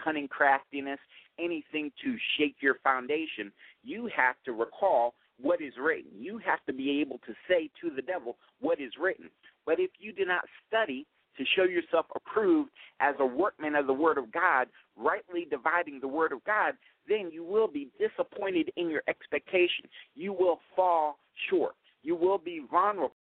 cunning 0.03 0.27
craftiness, 0.27 0.99
anything 1.39 1.91
to 2.03 2.15
shake 2.37 2.55
your 2.59 2.75
foundation, 2.83 3.51
you 3.83 4.09
have 4.15 4.35
to 4.45 4.51
recall 4.51 5.13
what 5.41 5.61
is 5.61 5.73
written. 5.79 6.11
You 6.17 6.37
have 6.39 6.63
to 6.65 6.73
be 6.73 7.01
able 7.01 7.19
to 7.25 7.33
say 7.47 7.69
to 7.81 7.89
the 7.95 8.01
devil 8.01 8.37
what 8.59 8.79
is 8.79 8.91
written. 8.99 9.29
But 9.65 9.79
if 9.79 9.91
you 9.99 10.13
do 10.13 10.25
not 10.25 10.43
study 10.67 11.05
to 11.37 11.43
show 11.55 11.63
yourself 11.63 12.05
approved 12.15 12.69
as 12.99 13.15
a 13.19 13.25
workman 13.25 13.75
of 13.75 13.87
the 13.87 13.93
Word 13.93 14.17
of 14.17 14.31
God, 14.31 14.67
rightly 14.95 15.47
dividing 15.49 15.99
the 15.99 16.07
Word 16.07 16.31
of 16.31 16.43
God, 16.43 16.75
then 17.07 17.29
you 17.31 17.43
will 17.43 17.67
be 17.67 17.89
disappointed 17.99 18.71
in 18.77 18.89
your 18.89 19.01
expectation. 19.07 19.85
You 20.15 20.33
will 20.33 20.59
fall 20.75 21.17
short. 21.49 21.75
You 22.03 22.15
will 22.15 22.37
be 22.37 22.61
vulnerable. 22.69 23.15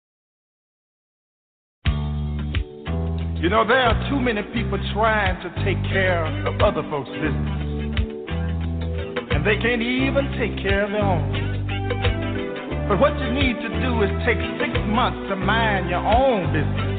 You 3.41 3.49
know, 3.49 3.65
there 3.65 3.79
are 3.79 4.09
too 4.09 4.19
many 4.19 4.43
people 4.53 4.77
trying 4.93 5.41
to 5.41 5.49
take 5.63 5.81
care 5.91 6.25
of 6.45 6.59
other 6.61 6.81
folks' 6.89 7.09
business. 7.09 7.59
And 9.31 9.45
they 9.45 9.55
can't 9.61 9.81
even 9.81 10.25
take 10.37 10.61
care 10.61 10.83
of 10.83 10.91
their 10.91 11.01
own. 11.01 11.58
But 12.89 12.99
what 12.99 13.13
you 13.19 13.31
need 13.31 13.55
to 13.61 13.69
do 13.81 14.01
is 14.01 14.09
take 14.25 14.41
six 14.57 14.73
months 14.89 15.29
to 15.29 15.35
mind 15.35 15.89
your 15.89 16.01
own 16.01 16.51
business 16.51 16.89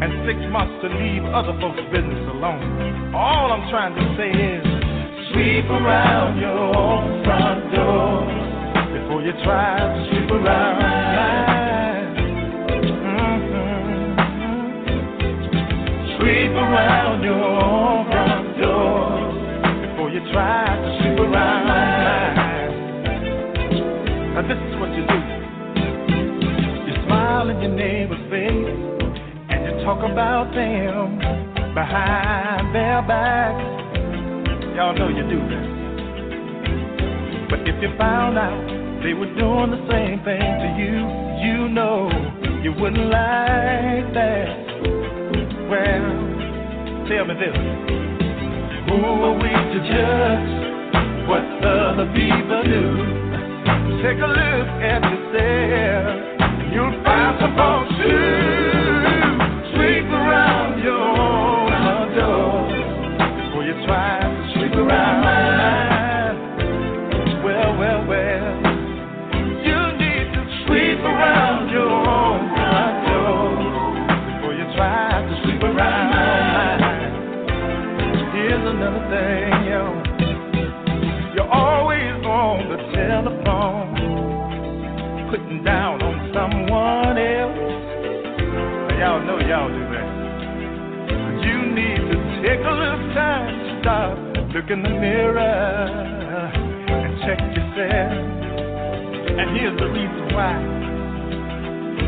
and 0.00 0.12
six 0.26 0.40
months 0.50 0.72
to 0.82 0.88
leave 0.88 1.24
other 1.32 1.52
folks' 1.60 1.84
business 1.92 2.28
alone. 2.32 3.14
All 3.14 3.52
I'm 3.52 3.68
trying 3.70 3.94
to 3.94 4.16
say 4.16 4.30
is 4.32 4.64
sweep 5.32 5.68
around 5.68 6.40
your 6.40 6.76
own 6.76 7.24
front 7.24 7.72
door 7.76 8.24
before 8.92 9.22
you 9.22 9.32
try 9.44 9.78
to 9.78 10.08
sweep 10.10 10.30
around 10.30 10.80
mine. 10.80 12.16
Mm-hmm. 13.04 14.24
Sweep 16.16 16.52
around 16.56 17.22
your 17.22 17.44
own 17.44 18.06
front 18.10 18.56
door 18.60 19.12
before 19.88 20.10
you 20.10 20.20
try 20.32 20.64
to 20.76 21.03
Now 24.44 24.52
this 24.52 24.60
is 24.60 24.76
what 24.78 24.92
you 24.92 25.06
do. 25.08 25.18
You 26.84 26.92
smile 27.06 27.48
in 27.48 27.62
your 27.62 27.72
neighbor's 27.72 28.20
face 28.28 28.76
and 29.48 29.64
you 29.64 29.72
talk 29.84 30.04
about 30.04 30.52
them 30.52 31.16
behind 31.72 32.74
their 32.74 33.00
back. 33.08 33.56
Y'all 34.76 34.92
know 34.98 35.08
you 35.08 35.24
do 35.32 35.40
that. 35.48 35.68
But 37.48 37.60
if 37.60 37.80
you 37.80 37.88
found 37.96 38.36
out 38.36 39.00
they 39.02 39.14
were 39.14 39.32
doing 39.32 39.70
the 39.70 39.80
same 39.88 40.20
thing 40.28 40.44
to 40.60 40.68
you, 40.76 41.08
you 41.40 41.68
know 41.70 42.10
you 42.62 42.72
wouldn't 42.78 43.08
like 43.08 44.12
that. 44.12 44.48
Well, 45.72 46.04
tell 47.08 47.24
me 47.24 47.34
this. 47.40 47.56
Who 48.92 48.96
are 49.00 49.36
we 49.40 49.48
to 49.72 49.78
judge 49.88 50.52
what 51.28 51.44
other 51.64 52.12
people 52.12 52.62
do? 52.64 53.33
Take 53.64 54.20
a 54.20 54.26
look 54.26 54.68
at 54.84 55.02
yourself, 55.02 56.16
you'll 56.74 57.04
find 57.04 57.40
some 57.40 57.56
folks 57.56 57.94
who 57.96 58.16
sweep 59.72 60.08
around 60.12 60.82
your 60.82 61.00
own 61.00 62.14
door. 62.14 62.68
Before 63.38 63.64
you 63.64 63.74
try 63.86 64.20
to 64.20 64.52
sweep 64.54 64.74
around. 64.74 65.24
Well, 67.44 67.78
well, 67.78 67.94
telephone, 83.08 83.92
putting 85.30 85.62
down 85.64 86.00
on 86.00 86.16
someone 86.32 87.18
else. 87.18 87.58
Y'all 88.98 89.20
know 89.20 89.38
y'all 89.44 89.68
do 89.68 89.84
that. 89.92 90.08
You 91.44 91.56
need 91.74 92.00
to 92.00 92.16
take 92.40 92.64
a 92.64 92.72
little 92.72 93.12
time 93.12 93.52
to 93.52 93.80
stop, 93.80 94.16
look 94.54 94.70
in 94.70 94.82
the 94.82 94.88
mirror, 94.88 95.36
and 96.88 97.20
check 97.28 97.40
yourself. 97.40 98.12
And 99.36 99.56
here's 99.56 99.78
the 99.78 99.88
reason 99.92 100.24
why. 100.32 100.56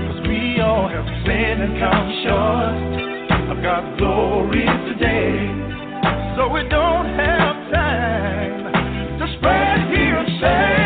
Cause 0.06 0.20
we 0.28 0.60
all 0.60 0.88
have 0.88 1.08
sinned 1.26 1.60
and 1.60 1.76
come 1.76 2.08
short 2.24 2.96
of 3.50 3.62
God's 3.62 3.98
glory 3.98 4.64
today. 4.88 5.34
So 6.36 6.48
we 6.48 6.62
don't 6.68 7.08
have 7.20 7.56
time 7.72 9.18
to 9.18 9.26
spread 9.38 9.88
hearsay. 9.90 10.85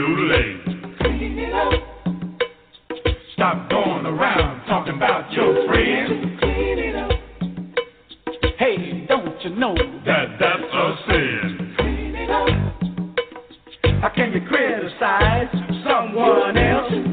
too 0.00 0.16
late. 0.32 0.60
Stop 3.34 3.68
going 3.68 4.06
around 4.06 4.66
talking 4.66 4.94
about 4.94 5.30
your 5.32 5.66
friends. 5.66 6.40
Hey, 8.58 9.04
don't 9.08 9.44
you 9.44 9.50
know 9.56 9.74
that 10.06 10.38
that's 10.40 10.62
a 10.72 10.96
sin? 11.06 11.74
How 14.00 14.08
can 14.14 14.32
you 14.32 14.40
criticize 14.48 15.48
someone 15.84 16.56
else? 16.56 17.09